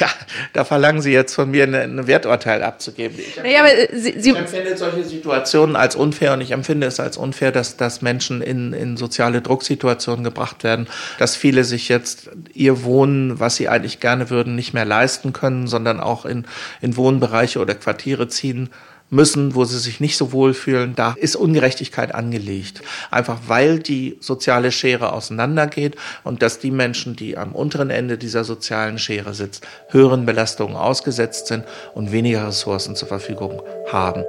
Ja, 0.00 0.08
da 0.54 0.64
verlangen 0.64 1.02
Sie 1.02 1.12
jetzt 1.12 1.34
von 1.34 1.50
mir 1.50 1.64
ein 1.64 2.06
Werturteil 2.06 2.62
abzugeben. 2.62 3.18
Ich, 3.18 3.36
naja, 3.36 3.60
aber 3.60 3.68
Sie, 3.92 4.14
Sie 4.18 4.30
ich 4.30 4.36
empfinde 4.36 4.76
solche 4.76 5.04
Situationen 5.04 5.76
als 5.76 5.94
unfair 5.94 6.32
und 6.32 6.40
ich 6.40 6.52
empfinde 6.52 6.86
es 6.86 7.00
als 7.00 7.18
unfair, 7.18 7.52
dass, 7.52 7.76
dass 7.76 8.00
Menschen 8.00 8.40
in, 8.40 8.72
in 8.72 8.96
soziale 8.96 9.42
Drucksituationen 9.42 10.24
gebracht 10.24 10.64
werden, 10.64 10.86
dass 11.18 11.36
viele 11.36 11.64
sich 11.64 11.88
jetzt 11.88 12.30
ihr 12.54 12.82
Wohnen, 12.82 13.38
was 13.40 13.56
sie 13.56 13.68
eigentlich 13.68 14.00
gerne 14.00 14.30
würden, 14.30 14.54
nicht 14.54 14.72
mehr 14.72 14.86
leisten 14.86 15.34
können, 15.34 15.66
sondern 15.66 16.00
auch 16.00 16.24
in, 16.24 16.46
in 16.80 16.96
Wohnbereiche 16.96 17.58
oder 17.58 17.74
Quartiere 17.74 18.28
ziehen 18.28 18.70
müssen, 19.14 19.54
wo 19.54 19.64
sie 19.64 19.78
sich 19.78 20.00
nicht 20.00 20.16
so 20.16 20.32
wohl 20.32 20.52
fühlen, 20.52 20.94
da 20.94 21.14
ist 21.16 21.36
Ungerechtigkeit 21.36 22.14
angelegt. 22.14 22.82
Einfach 23.10 23.38
weil 23.46 23.78
die 23.78 24.18
soziale 24.20 24.72
Schere 24.72 25.12
auseinandergeht 25.12 25.96
und 26.24 26.42
dass 26.42 26.58
die 26.58 26.70
Menschen, 26.70 27.16
die 27.16 27.38
am 27.38 27.52
unteren 27.52 27.90
Ende 27.90 28.18
dieser 28.18 28.44
sozialen 28.44 28.98
Schere 28.98 29.34
sitzen, 29.34 29.62
höheren 29.88 30.26
Belastungen 30.26 30.76
ausgesetzt 30.76 31.46
sind 31.46 31.64
und 31.94 32.12
weniger 32.12 32.48
Ressourcen 32.48 32.96
zur 32.96 33.08
Verfügung 33.08 33.62
haben. 33.90 34.24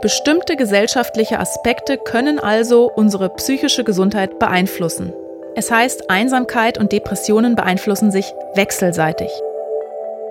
Bestimmte 0.00 0.54
gesellschaftliche 0.54 1.40
Aspekte 1.40 1.98
können 1.98 2.38
also 2.38 2.88
unsere 2.94 3.30
psychische 3.30 3.82
Gesundheit 3.82 4.38
beeinflussen. 4.38 5.12
Es 5.56 5.72
heißt, 5.72 6.08
Einsamkeit 6.08 6.78
und 6.78 6.92
Depressionen 6.92 7.56
beeinflussen 7.56 8.12
sich 8.12 8.32
wechselseitig. 8.54 9.28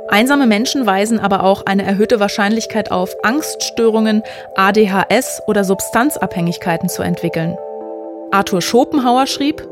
Einsame 0.09 0.47
Menschen 0.47 0.85
weisen 0.85 1.19
aber 1.19 1.43
auch 1.43 1.65
eine 1.65 1.83
erhöhte 1.83 2.21
Wahrscheinlichkeit 2.21 2.91
auf, 2.91 3.13
Angststörungen, 3.23 4.23
ADHS 4.55 5.41
oder 5.47 5.65
Substanzabhängigkeiten 5.65 6.87
zu 6.87 7.03
entwickeln. 7.03 7.57
Arthur 8.31 8.61
Schopenhauer 8.61 9.27
schrieb, 9.27 9.67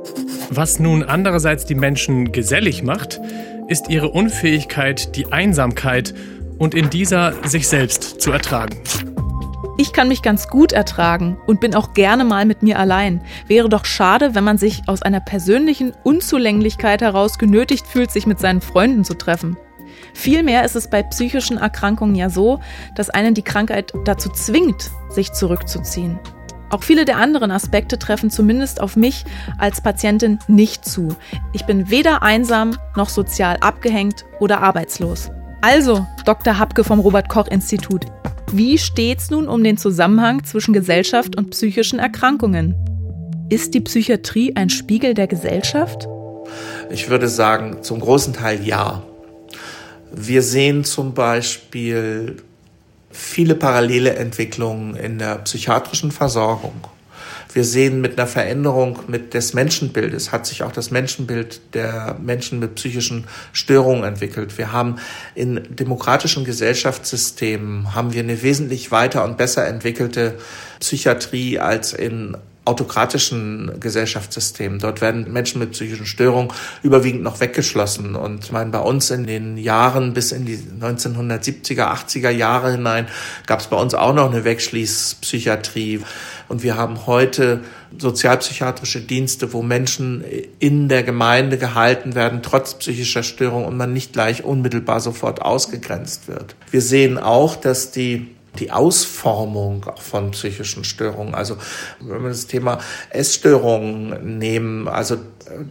Was 0.50 0.80
nun 0.80 1.04
andererseits 1.04 1.66
die 1.66 1.76
Menschen 1.76 2.34
gesellig 2.34 2.84
macht, 2.84 3.22
ist 3.70 3.90
ihre 3.90 4.10
Unfähigkeit, 4.10 5.16
die 5.16 5.32
Einsamkeit 5.32 6.14
und 6.58 6.76
in 6.76 6.90
dieser 6.90 7.34
sich 7.48 7.68
selbst 7.70 8.22
zu 8.22 8.32
ertragen. 8.32 8.78
Ich 9.78 9.94
kann 9.94 10.08
mich 10.10 10.22
ganz 10.22 10.48
gut 10.48 10.72
ertragen 10.72 11.38
und 11.48 11.60
bin 11.60 11.76
auch 11.76 11.94
gerne 11.94 12.24
mal 12.24 12.46
mit 12.46 12.62
mir 12.62 12.80
allein. 12.80 13.22
Wäre 13.48 13.68
doch 13.68 13.86
schade, 13.86 14.36
wenn 14.36 14.44
man 14.44 14.58
sich 14.58 14.84
aus 14.88 15.02
einer 15.02 15.20
persönlichen 15.20 15.94
Unzulänglichkeit 16.04 17.02
heraus 17.02 17.38
genötigt 17.38 17.88
fühlt, 17.88 18.12
sich 18.12 18.26
mit 18.26 18.40
seinen 18.40 18.62
Freunden 18.62 19.04
zu 19.04 19.16
treffen. 19.16 19.58
Vielmehr 20.16 20.64
ist 20.64 20.78
es 20.78 20.90
bei 20.90 21.04
psychischen 21.04 21.58
Erkrankungen 21.58 22.16
ja 22.16 22.30
so, 22.30 22.62
dass 22.96 23.10
einen 23.10 23.34
die 23.34 23.44
Krankheit 23.44 23.94
dazu 24.06 24.30
zwingt, 24.30 24.90
sich 25.10 25.34
zurückzuziehen. 25.34 26.18
Auch 26.70 26.84
viele 26.84 27.04
der 27.04 27.18
anderen 27.18 27.52
Aspekte 27.52 28.00
treffen 28.00 28.32
zumindest 28.32 28.82
auf 28.82 28.96
mich 28.96 29.26
als 29.60 29.82
Patientin 29.82 30.40
nicht 30.48 30.86
zu. 30.86 31.16
Ich 31.52 31.66
bin 31.66 31.92
weder 31.92 32.24
einsam 32.24 32.78
noch 32.96 33.10
sozial 33.10 33.58
abgehängt 33.60 34.26
oder 34.40 34.62
arbeitslos. 34.62 35.30
Also, 35.62 36.08
Dr. 36.26 36.58
Hapke 36.58 36.84
vom 36.86 37.00
Robert 37.02 37.28
Koch 37.28 37.48
Institut, 37.48 38.06
wie 38.52 38.78
steht's 38.78 39.30
nun 39.30 39.50
um 39.50 39.64
den 39.64 39.78
Zusammenhang 39.78 40.46
zwischen 40.46 40.74
Gesellschaft 40.74 41.36
und 41.36 41.52
psychischen 41.52 42.00
Erkrankungen? 42.00 42.74
Ist 43.50 43.74
die 43.74 43.82
Psychiatrie 43.82 44.56
ein 44.56 44.70
Spiegel 44.70 45.14
der 45.14 45.28
Gesellschaft? 45.28 46.08
Ich 46.90 47.10
würde 47.10 47.28
sagen, 47.28 47.84
zum 47.84 48.00
großen 48.00 48.34
Teil 48.34 48.64
ja. 48.66 49.04
Wir 50.12 50.42
sehen 50.42 50.84
zum 50.84 51.14
Beispiel 51.14 52.38
viele 53.12 53.56
parallele 53.56 54.16
Entwicklungen 54.16 54.96
in 54.96 55.20
der 55.20 55.36
psychiatrischen 55.40 56.12
Versorgung. 56.12 56.88
Wir 57.56 57.64
sehen 57.64 58.02
mit 58.02 58.20
einer 58.20 58.28
Veränderung 58.28 59.00
mit 59.08 59.34
des 59.34 59.54
Menschenbildes 59.54 60.34
hat 60.34 60.46
sich 60.46 60.64
auch 60.64 60.74
das 60.74 60.92
Menschenbild 60.92 61.74
der 61.74 62.18
Menschen 62.22 62.60
mit 62.60 62.76
psychischen 62.76 63.28
Störungen 63.54 64.04
entwickelt. 64.04 64.58
Wir 64.58 64.74
haben 64.74 64.98
in 65.36 65.62
demokratischen 65.70 66.44
Gesellschaftssystemen 66.44 67.96
haben 67.96 68.12
wir 68.12 68.24
eine 68.24 68.42
wesentlich 68.44 68.92
weiter 68.92 69.24
und 69.24 69.38
besser 69.38 69.66
entwickelte 69.68 70.38
Psychiatrie 70.82 71.58
als 71.58 71.94
in 71.94 72.36
autokratischen 72.66 73.80
Gesellschaftssystemen. 73.80 74.80
Dort 74.80 75.00
werden 75.00 75.32
Menschen 75.32 75.60
mit 75.60 75.72
psychischen 75.72 76.06
Störungen 76.06 76.52
überwiegend 76.82 77.22
noch 77.24 77.40
weggeschlossen. 77.40 78.16
Und 78.16 78.46
ich 78.46 78.52
meine, 78.52 78.72
bei 78.72 78.80
uns 78.80 79.12
in 79.12 79.28
den 79.28 79.58
Jahren 79.58 80.14
bis 80.14 80.32
in 80.32 80.46
die 80.46 80.58
1970er, 80.58 81.84
80er 81.84 82.32
Jahre 82.32 82.72
hinein 82.72 83.08
gab 83.46 83.60
es 83.60 83.68
bei 83.68 83.78
uns 83.78 83.94
auch 83.94 84.14
noch 84.14 84.32
eine 84.32 84.44
Wegschließpsychiatrie. 84.44 86.02
Und 86.48 86.64
wir 86.64 86.76
haben 86.76 87.06
heute 87.06 87.62
sozialpsychiatrische 87.98 89.02
Dienste, 89.02 89.54
wo 89.54 89.62
Menschen 89.62 90.24
in 90.60 90.90
der 90.90 91.04
Gemeinde 91.04 91.58
gehalten 91.58 92.16
werden, 92.16 92.42
trotz 92.42 92.76
psychischer 92.76 93.24
Störung 93.24 93.66
und 93.66 93.78
man 93.78 93.94
nicht 93.94 94.14
gleich 94.14 94.44
unmittelbar 94.44 95.00
sofort 95.00 95.42
ausgegrenzt 95.42 96.28
wird. 96.28 96.56
Wir 96.72 96.82
sehen 96.82 97.18
auch, 97.18 97.56
dass 97.56 97.92
die 97.92 98.35
die 98.56 98.72
Ausformung 98.72 99.86
von 99.98 100.32
psychischen 100.32 100.84
Störungen. 100.84 101.36
Also 101.36 101.58
wenn 102.00 102.24
wir 102.24 102.30
das 102.30 102.48
Thema 102.48 102.80
Essstörungen 103.10 104.38
nehmen, 104.38 104.88
also 104.88 105.18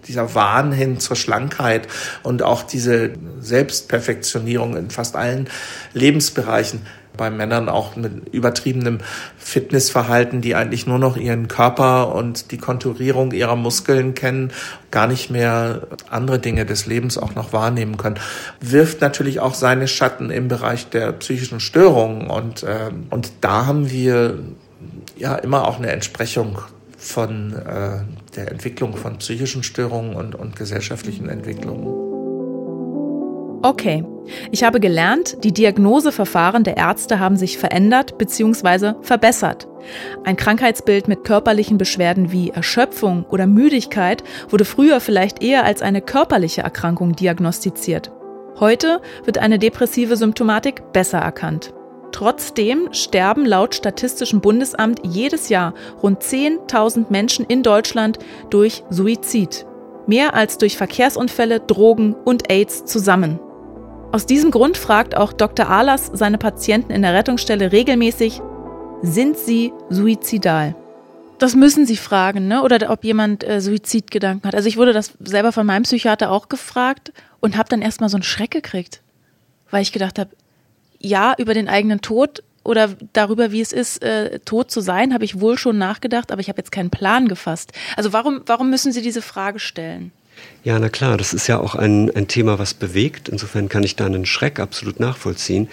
dieser 0.07 0.35
Wahn 0.35 0.73
hin 0.73 1.01
zur 1.01 1.17
Schlankheit 1.17 1.89
und 2.23 2.43
auch 2.43 2.63
diese 2.63 3.11
Selbstperfektionierung 3.41 4.77
in 4.77 4.91
fast 4.91 5.17
allen 5.17 5.49
Lebensbereichen, 5.93 6.87
bei 7.17 7.31
Männern 7.31 7.69
auch 7.69 7.97
mit 7.97 8.29
übertriebenem 8.33 8.99
Fitnessverhalten, 9.39 10.41
die 10.41 10.55
eigentlich 10.55 10.87
nur 10.87 10.99
noch 10.99 11.17
ihren 11.17 11.49
Körper 11.49 12.15
und 12.15 12.51
die 12.51 12.59
Konturierung 12.59 13.33
ihrer 13.33 13.57
Muskeln 13.57 14.15
kennen, 14.15 14.53
gar 14.91 15.07
nicht 15.07 15.31
mehr 15.31 15.89
andere 16.11 16.39
Dinge 16.39 16.67
des 16.67 16.87
Lebens 16.87 17.19
auch 17.19 17.35
noch 17.35 17.53
wahrnehmen 17.53 17.97
können, 17.97 18.19
wirft 18.61 19.01
natürlich 19.01 19.41
auch 19.41 19.55
seine 19.55 19.89
Schatten 19.89 20.31
im 20.31 20.49
Bereich 20.49 20.89
der 20.91 21.13
psychischen 21.13 21.61
Störungen 21.61 22.29
und 22.29 22.63
äh, 22.63 22.91
und 23.11 23.33
da 23.41 23.67
haben 23.67 23.91
wir 23.91 24.39
ja 25.17 25.37
immer 25.37 25.67
auch 25.67 25.79
eine 25.79 25.91
Entsprechung 25.91 26.59
von 26.97 27.53
äh, 27.53 28.01
der 28.37 28.51
Entwicklung 28.51 28.97
von 28.97 29.19
psychischen 29.19 29.63
Störungen 29.63 30.17
und, 30.17 30.35
und 30.35 30.57
gesellschaftlichen 30.57 31.29
Entwicklungen. 31.29 32.04
Okay, 33.65 34.05
ich 34.51 34.63
habe 34.63 34.79
gelernt, 34.79 35.43
die 35.43 35.51
Diagnoseverfahren 35.51 36.65
der 36.65 36.77
Ärzte 36.77 37.19
haben 37.19 37.39
sich 37.39 37.57
verändert 37.57 38.19
bzw. 38.19 38.93
verbessert. 39.01 39.69
Ein 40.23 40.37
Krankheitsbild 40.37 41.09
mit 41.09 41.25
körperlichen 41.25 41.79
Beschwerden 41.79 42.31
wie 42.31 42.51
Erschöpfung 42.51 43.25
oder 43.31 43.47
Müdigkeit 43.47 44.23
wurde 44.51 44.67
früher 44.67 45.01
vielleicht 45.01 45.43
eher 45.43 45.65
als 45.65 45.81
eine 45.81 46.03
körperliche 46.03 46.61
Erkrankung 46.61 47.17
diagnostiziert. 47.17 48.13
Heute 48.61 49.01
wird 49.25 49.39
eine 49.39 49.59
depressive 49.59 50.17
Symptomatik 50.17 50.93
besser 50.93 51.21
erkannt. 51.21 51.73
Trotzdem 52.13 52.91
sterben 52.93 53.47
laut 53.47 53.75
Statistischem 53.75 54.43
Bundesamt 54.43 55.01
jedes 55.05 55.49
Jahr 55.49 55.73
rund 56.03 56.23
10.000 56.23 57.07
Menschen 57.09 57.47
in 57.47 57.63
Deutschland 57.63 58.19
durch 58.51 58.85
Suizid. 58.91 59.65
Mehr 60.07 60.35
als 60.35 60.59
durch 60.59 60.77
Verkehrsunfälle, 60.77 61.61
Drogen 61.61 62.13
und 62.13 62.51
AIDS 62.53 62.85
zusammen. 62.85 63.41
Aus 64.15 64.27
diesem 64.27 64.53
Grund 64.53 64.77
fragt 64.77 65.17
auch 65.17 65.33
Dr. 65.33 65.69
Ahlers 65.69 66.09
seine 66.13 66.39
Patienten 66.39 66.93
in 66.93 67.03
der 67.03 67.15
Rettungsstelle 67.15 67.73
regelmäßig, 67.73 68.41
sind 69.03 69.37
sie 69.37 69.73
suizidal? 69.91 70.77
Das 71.39 71.57
müssen 71.57 71.85
sie 71.85 71.97
fragen, 71.97 72.47
ne? 72.47 72.63
Oder 72.63 72.91
ob 72.91 73.03
jemand 73.03 73.43
äh, 73.43 73.61
Suizidgedanken 73.61 74.47
hat. 74.47 74.55
Also 74.55 74.69
ich 74.69 74.77
wurde 74.77 74.93
das 74.93 75.15
selber 75.19 75.51
von 75.51 75.67
meinem 75.67 75.83
Psychiater 75.83 76.31
auch 76.31 76.49
gefragt 76.49 77.13
und 77.41 77.57
habe 77.57 77.69
dann 77.69 77.83
erstmal 77.83 78.09
so 78.09 78.17
einen 78.17 78.23
Schreck 78.23 78.53
gekriegt, 78.53 79.01
weil 79.73 79.83
ich 79.83 79.91
gedacht 79.91 80.21
habe, 80.21 80.31
ja, 81.01 81.35
über 81.37 81.53
den 81.53 81.69
eigenen 81.69 82.01
Tod 82.01 82.45
oder 82.63 82.91
darüber, 83.15 83.51
wie 83.51 83.63
es 83.63 83.73
ist, 83.73 84.01
äh, 84.05 84.39
tot 84.45 84.71
zu 84.71 84.81
sein, 84.81 85.13
habe 85.13 85.25
ich 85.25 85.41
wohl 85.41 85.59
schon 85.59 85.77
nachgedacht, 85.77 86.31
aber 86.31 86.41
ich 86.41 86.49
habe 86.49 86.59
jetzt 86.59 86.71
keinen 86.71 86.91
Plan 86.91 87.27
gefasst. 87.27 87.73
Also 87.97 88.13
warum, 88.13 88.43
warum 88.47 88.71
müssen 88.71 88.93
Sie 88.93 89.03
diese 89.03 89.23
Frage 89.23 89.59
stellen? 89.59 90.13
Ja, 90.65 90.79
na 90.79 90.89
klar, 90.89 91.19
das 91.19 91.35
ist 91.35 91.47
ja 91.47 91.59
auch 91.59 91.75
ein, 91.75 92.11
ein 92.17 92.27
Thema, 92.27 92.59
was 92.59 92.73
bewegt. 92.73 93.29
Insofern 93.29 93.69
kann 93.69 93.83
ich 93.83 93.97
da 93.97 94.07
einen 94.07 94.25
Schreck 94.25 94.59
absolut 94.59 94.99
nachvollziehen. 94.99 95.69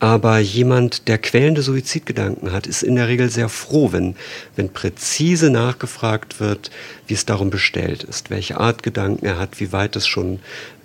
Aber 0.00 0.38
jemand, 0.38 1.08
der 1.08 1.16
quälende 1.16 1.62
Suizidgedanken 1.62 2.52
hat, 2.52 2.66
ist 2.66 2.82
in 2.82 2.96
der 2.96 3.08
Regel 3.08 3.30
sehr 3.30 3.48
froh, 3.48 3.92
wenn, 3.92 4.16
wenn 4.54 4.68
präzise 4.68 5.48
nachgefragt 5.48 6.40
wird, 6.40 6.70
wie 7.06 7.14
es 7.14 7.24
darum 7.24 7.48
bestellt 7.48 8.02
ist, 8.02 8.28
welche 8.28 8.60
Art 8.60 8.82
Gedanken 8.82 9.24
er 9.24 9.38
hat, 9.38 9.60
wie 9.60 9.72
weit 9.72 9.96
es 9.96 10.06
schon, 10.06 10.40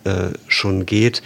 äh, 0.06 0.30
schon 0.48 0.86
geht. 0.86 1.22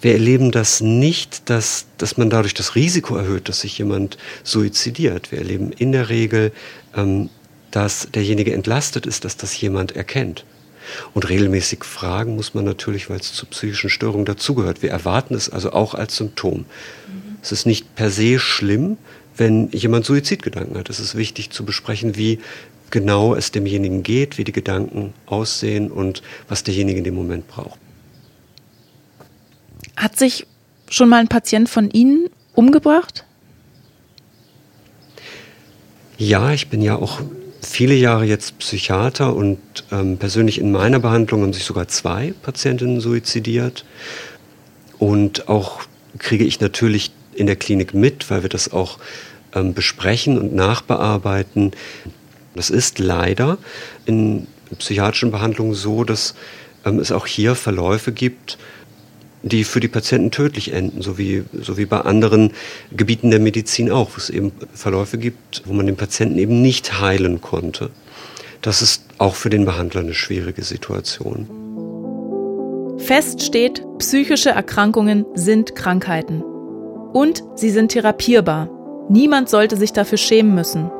Wir 0.00 0.12
erleben 0.12 0.52
das 0.52 0.80
nicht, 0.80 1.50
dass, 1.50 1.84
dass 1.98 2.16
man 2.16 2.30
dadurch 2.30 2.54
das 2.54 2.74
Risiko 2.76 3.14
erhöht, 3.16 3.50
dass 3.50 3.60
sich 3.60 3.76
jemand 3.76 4.16
suizidiert. 4.42 5.32
Wir 5.32 5.40
erleben 5.40 5.70
in 5.72 5.92
der 5.92 6.08
Regel, 6.08 6.50
ähm, 6.96 7.28
dass 7.70 8.08
derjenige 8.14 8.54
entlastet 8.54 9.04
ist, 9.04 9.26
dass 9.26 9.36
das 9.36 9.60
jemand 9.60 9.96
erkennt. 9.96 10.46
Und 11.12 11.28
regelmäßig 11.28 11.84
fragen 11.84 12.36
muss 12.36 12.54
man 12.54 12.64
natürlich, 12.64 13.10
weil 13.10 13.20
es 13.20 13.32
zu 13.32 13.46
psychischen 13.46 13.90
Störungen 13.90 14.24
dazugehört. 14.24 14.82
Wir 14.82 14.90
erwarten 14.90 15.34
es 15.34 15.48
also 15.48 15.72
auch 15.72 15.94
als 15.94 16.16
Symptom. 16.16 16.60
Mhm. 16.60 17.36
Es 17.42 17.52
ist 17.52 17.66
nicht 17.66 17.94
per 17.94 18.10
se 18.10 18.38
schlimm, 18.38 18.98
wenn 19.36 19.70
jemand 19.70 20.04
Suizidgedanken 20.06 20.78
hat. 20.78 20.90
Es 20.90 21.00
ist 21.00 21.14
wichtig 21.14 21.50
zu 21.50 21.64
besprechen, 21.64 22.16
wie 22.16 22.38
genau 22.90 23.34
es 23.34 23.50
demjenigen 23.50 24.02
geht, 24.02 24.38
wie 24.38 24.44
die 24.44 24.52
Gedanken 24.52 25.12
aussehen 25.26 25.90
und 25.90 26.22
was 26.48 26.62
derjenige 26.62 26.98
in 26.98 27.04
dem 27.04 27.14
Moment 27.14 27.48
braucht. 27.48 27.78
Hat 29.96 30.16
sich 30.16 30.46
schon 30.88 31.08
mal 31.08 31.18
ein 31.18 31.28
Patient 31.28 31.68
von 31.68 31.90
Ihnen 31.90 32.28
umgebracht? 32.54 33.24
Ja, 36.16 36.52
ich 36.52 36.68
bin 36.68 36.80
ja 36.82 36.94
auch 36.96 37.20
viele 37.64 37.94
Jahre 37.94 38.24
jetzt 38.24 38.58
Psychiater 38.58 39.34
und 39.34 39.58
ähm, 39.90 40.18
persönlich 40.18 40.58
in 40.58 40.72
meiner 40.72 40.98
Behandlung 41.00 41.42
haben 41.42 41.52
sich 41.52 41.64
sogar 41.64 41.88
zwei 41.88 42.34
Patientinnen 42.42 43.00
suizidiert. 43.00 43.84
Und 44.98 45.48
auch 45.48 45.80
kriege 46.18 46.44
ich 46.44 46.60
natürlich 46.60 47.12
in 47.34 47.46
der 47.46 47.56
Klinik 47.56 47.94
mit, 47.94 48.30
weil 48.30 48.42
wir 48.42 48.48
das 48.48 48.72
auch 48.72 48.98
ähm, 49.54 49.74
besprechen 49.74 50.38
und 50.38 50.54
nachbearbeiten. 50.54 51.72
Das 52.54 52.70
ist 52.70 52.98
leider 52.98 53.58
in 54.06 54.46
psychiatrischen 54.78 55.30
Behandlungen 55.30 55.74
so, 55.74 56.04
dass 56.04 56.34
ähm, 56.84 56.98
es 56.98 57.12
auch 57.12 57.26
hier 57.26 57.54
Verläufe 57.54 58.12
gibt, 58.12 58.58
die 59.44 59.64
für 59.64 59.80
die 59.80 59.88
Patienten 59.88 60.30
tödlich 60.30 60.72
enden, 60.72 61.02
so 61.02 61.18
wie, 61.18 61.44
so 61.52 61.76
wie 61.76 61.84
bei 61.84 62.00
anderen 62.00 62.52
Gebieten 62.90 63.30
der 63.30 63.40
Medizin 63.40 63.90
auch, 63.90 64.10
wo 64.12 64.16
es 64.16 64.30
eben 64.30 64.52
Verläufe 64.72 65.18
gibt, 65.18 65.62
wo 65.66 65.74
man 65.74 65.86
den 65.86 65.96
Patienten 65.96 66.38
eben 66.38 66.62
nicht 66.62 67.00
heilen 67.00 67.40
konnte. 67.40 67.90
Das 68.62 68.80
ist 68.80 69.04
auch 69.18 69.34
für 69.34 69.50
den 69.50 69.66
Behandler 69.66 70.00
eine 70.00 70.14
schwierige 70.14 70.62
Situation. 70.62 71.46
Fest 72.98 73.42
steht, 73.42 73.84
psychische 73.98 74.50
Erkrankungen 74.50 75.26
sind 75.34 75.74
Krankheiten. 75.76 76.42
Und 77.12 77.44
sie 77.54 77.70
sind 77.70 77.90
therapierbar. 77.90 78.70
Niemand 79.10 79.50
sollte 79.50 79.76
sich 79.76 79.92
dafür 79.92 80.16
schämen 80.16 80.54
müssen. 80.54 80.90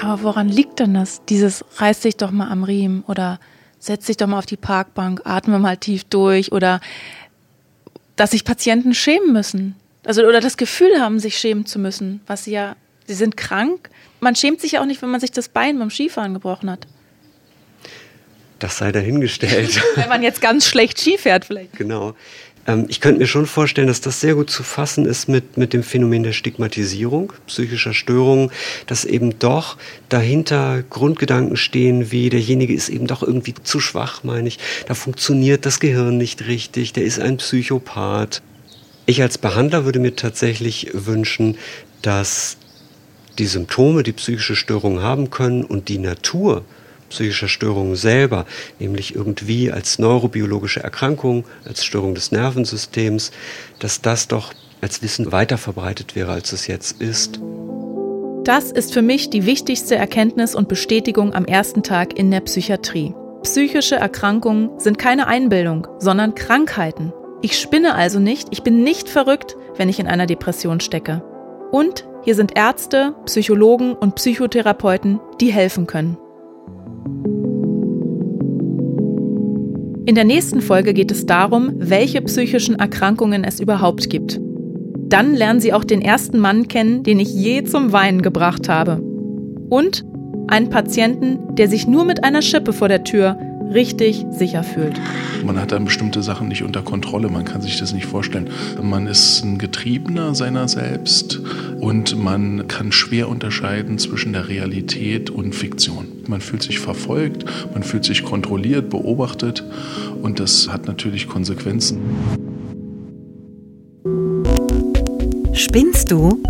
Aber 0.00 0.22
woran 0.24 0.48
liegt 0.48 0.80
denn 0.80 0.94
das? 0.94 1.22
Dieses 1.28 1.64
reiß 1.76 2.00
dich 2.00 2.16
doch 2.16 2.32
mal 2.32 2.50
am 2.50 2.64
Riemen 2.64 3.04
oder 3.06 3.38
setz 3.82 4.06
dich 4.06 4.16
doch 4.16 4.28
mal 4.28 4.38
auf 4.38 4.46
die 4.46 4.56
Parkbank, 4.56 5.22
atme 5.24 5.58
mal 5.58 5.76
tief 5.76 6.04
durch 6.04 6.52
oder 6.52 6.80
dass 8.14 8.30
sich 8.30 8.44
Patienten 8.44 8.94
schämen 8.94 9.32
müssen. 9.32 9.74
Also 10.04 10.22
oder 10.22 10.40
das 10.40 10.56
Gefühl 10.56 11.00
haben, 11.00 11.18
sich 11.18 11.36
schämen 11.36 11.66
zu 11.66 11.80
müssen, 11.80 12.20
was 12.28 12.44
sie 12.44 12.52
ja, 12.52 12.76
sie 13.06 13.14
sind 13.14 13.36
krank. 13.36 13.90
Man 14.20 14.36
schämt 14.36 14.60
sich 14.60 14.72
ja 14.72 14.82
auch 14.82 14.86
nicht, 14.86 15.02
wenn 15.02 15.10
man 15.10 15.20
sich 15.20 15.32
das 15.32 15.48
Bein 15.48 15.80
beim 15.80 15.90
Skifahren 15.90 16.32
gebrochen 16.32 16.70
hat. 16.70 16.86
Das 18.60 18.78
sei 18.78 18.92
dahingestellt. 18.92 19.82
wenn 19.96 20.08
man 20.08 20.22
jetzt 20.22 20.40
ganz 20.40 20.66
schlecht 20.66 21.00
Ski 21.00 21.18
fährt 21.18 21.44
vielleicht. 21.44 21.72
Genau. 21.72 22.14
Ähm, 22.66 22.86
ich 22.88 23.00
könnte 23.00 23.20
mir 23.20 23.26
schon 23.26 23.46
vorstellen, 23.46 23.88
dass 23.88 24.00
das 24.00 24.20
sehr 24.20 24.34
gut 24.34 24.50
zu 24.50 24.62
fassen 24.62 25.04
ist 25.04 25.28
mit, 25.28 25.56
mit 25.56 25.72
dem 25.72 25.82
Phänomen 25.82 26.22
der 26.22 26.32
Stigmatisierung 26.32 27.32
psychischer 27.46 27.94
Störungen, 27.94 28.50
dass 28.86 29.04
eben 29.04 29.38
doch 29.38 29.76
dahinter 30.08 30.82
Grundgedanken 30.88 31.56
stehen, 31.56 32.10
wie 32.10 32.30
derjenige 32.30 32.74
ist 32.74 32.88
eben 32.88 33.06
doch 33.06 33.22
irgendwie 33.22 33.54
zu 33.54 33.80
schwach, 33.80 34.24
meine 34.24 34.48
ich. 34.48 34.58
Da 34.86 34.94
funktioniert 34.94 35.66
das 35.66 35.80
Gehirn 35.80 36.16
nicht 36.16 36.46
richtig, 36.46 36.92
der 36.92 37.04
ist 37.04 37.20
ein 37.20 37.38
Psychopath. 37.38 38.42
Ich 39.06 39.20
als 39.20 39.38
Behandler 39.38 39.84
würde 39.84 39.98
mir 39.98 40.14
tatsächlich 40.14 40.90
wünschen, 40.92 41.58
dass 42.02 42.56
die 43.38 43.46
Symptome, 43.46 44.02
die 44.02 44.12
psychische 44.12 44.56
Störungen 44.56 45.02
haben 45.02 45.30
können 45.30 45.64
und 45.64 45.88
die 45.88 45.98
Natur 45.98 46.64
psychischer 47.12 47.48
Störungen 47.48 47.94
selber, 47.94 48.46
nämlich 48.78 49.14
irgendwie 49.14 49.70
als 49.70 49.98
neurobiologische 49.98 50.82
Erkrankung, 50.82 51.44
als 51.64 51.84
Störung 51.84 52.14
des 52.14 52.32
Nervensystems, 52.32 53.30
dass 53.78 54.00
das 54.00 54.28
doch 54.28 54.52
als 54.80 55.02
Wissen 55.02 55.30
weiter 55.30 55.58
verbreitet 55.58 56.16
wäre, 56.16 56.32
als 56.32 56.52
es 56.52 56.66
jetzt 56.66 57.00
ist. 57.00 57.40
Das 58.44 58.72
ist 58.72 58.92
für 58.92 59.02
mich 59.02 59.30
die 59.30 59.46
wichtigste 59.46 59.94
Erkenntnis 59.94 60.56
und 60.56 60.68
Bestätigung 60.68 61.32
am 61.32 61.44
ersten 61.44 61.84
Tag 61.84 62.18
in 62.18 62.30
der 62.32 62.40
Psychiatrie. 62.40 63.14
Psychische 63.42 63.94
Erkrankungen 63.94 64.80
sind 64.80 64.98
keine 64.98 65.28
Einbildung, 65.28 65.86
sondern 65.98 66.34
Krankheiten. 66.34 67.12
Ich 67.40 67.58
spinne 67.58 67.94
also 67.94 68.18
nicht, 68.18 68.48
ich 68.50 68.62
bin 68.62 68.82
nicht 68.82 69.08
verrückt, 69.08 69.56
wenn 69.76 69.88
ich 69.88 70.00
in 70.00 70.08
einer 70.08 70.26
Depression 70.26 70.80
stecke. 70.80 71.22
Und 71.70 72.04
hier 72.24 72.34
sind 72.34 72.56
Ärzte, 72.56 73.14
Psychologen 73.26 73.94
und 73.94 74.14
Psychotherapeuten, 74.14 75.20
die 75.40 75.52
helfen 75.52 75.86
können. 75.86 76.16
In 80.04 80.16
der 80.16 80.24
nächsten 80.24 80.60
Folge 80.60 80.94
geht 80.94 81.10
es 81.10 81.26
darum, 81.26 81.72
welche 81.76 82.20
psychischen 82.22 82.74
Erkrankungen 82.74 83.44
es 83.44 83.60
überhaupt 83.60 84.10
gibt. 84.10 84.40
Dann 85.08 85.34
lernen 85.34 85.60
Sie 85.60 85.72
auch 85.72 85.84
den 85.84 86.02
ersten 86.02 86.38
Mann 86.38 86.68
kennen, 86.68 87.02
den 87.02 87.20
ich 87.20 87.32
je 87.32 87.64
zum 87.64 87.92
Weinen 87.92 88.20
gebracht 88.20 88.68
habe. 88.68 89.00
Und 89.70 90.04
einen 90.48 90.70
Patienten, 90.70 91.54
der 91.54 91.68
sich 91.68 91.86
nur 91.86 92.04
mit 92.04 92.24
einer 92.24 92.42
Schippe 92.42 92.72
vor 92.72 92.88
der 92.88 93.04
Tür 93.04 93.38
richtig 93.72 94.24
sicher 94.30 94.64
fühlt. 94.64 95.00
Man 95.44 95.58
hat 95.58 95.72
dann 95.72 95.84
bestimmte 95.84 96.22
Sachen 96.22 96.48
nicht 96.48 96.62
unter 96.62 96.82
Kontrolle, 96.82 97.28
man 97.28 97.44
kann 97.44 97.62
sich 97.62 97.78
das 97.78 97.92
nicht 97.92 98.06
vorstellen. 98.06 98.50
Man 98.82 99.06
ist 99.06 99.42
ein 99.42 99.58
Getriebener 99.58 100.34
seiner 100.34 100.68
selbst 100.68 101.40
und 101.80 102.22
man 102.22 102.68
kann 102.68 102.92
schwer 102.92 103.28
unterscheiden 103.28 103.98
zwischen 103.98 104.32
der 104.32 104.48
Realität 104.48 105.30
und 105.30 105.54
Fiktion. 105.54 106.08
Man 106.28 106.40
fühlt 106.40 106.62
sich 106.62 106.78
verfolgt, 106.78 107.44
man 107.72 107.82
fühlt 107.82 108.04
sich 108.04 108.24
kontrolliert, 108.24 108.90
beobachtet 108.90 109.64
und 110.22 110.40
das 110.40 110.68
hat 110.68 110.86
natürlich 110.86 111.28
Konsequenzen. 111.28 112.00
Spinnst 115.52 116.10
du? 116.10 116.42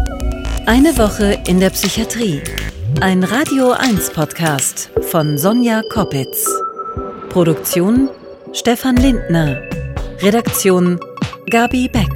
Eine 0.67 0.97
Woche 0.97 1.39
in 1.49 1.59
der 1.59 1.71
Psychiatrie. 1.71 2.41
Ein 3.01 3.25
Radio 3.25 3.73
1 3.73 4.11
Podcast 4.11 4.91
von 5.11 5.39
Sonja 5.39 5.83
Koppitz. 5.91 6.49
Produktion 7.31 8.09
Stefan 8.53 8.97
Lindner. 8.97 9.61
Redaktion 10.21 11.01
Gabi 11.51 11.89
Beck. 11.89 12.12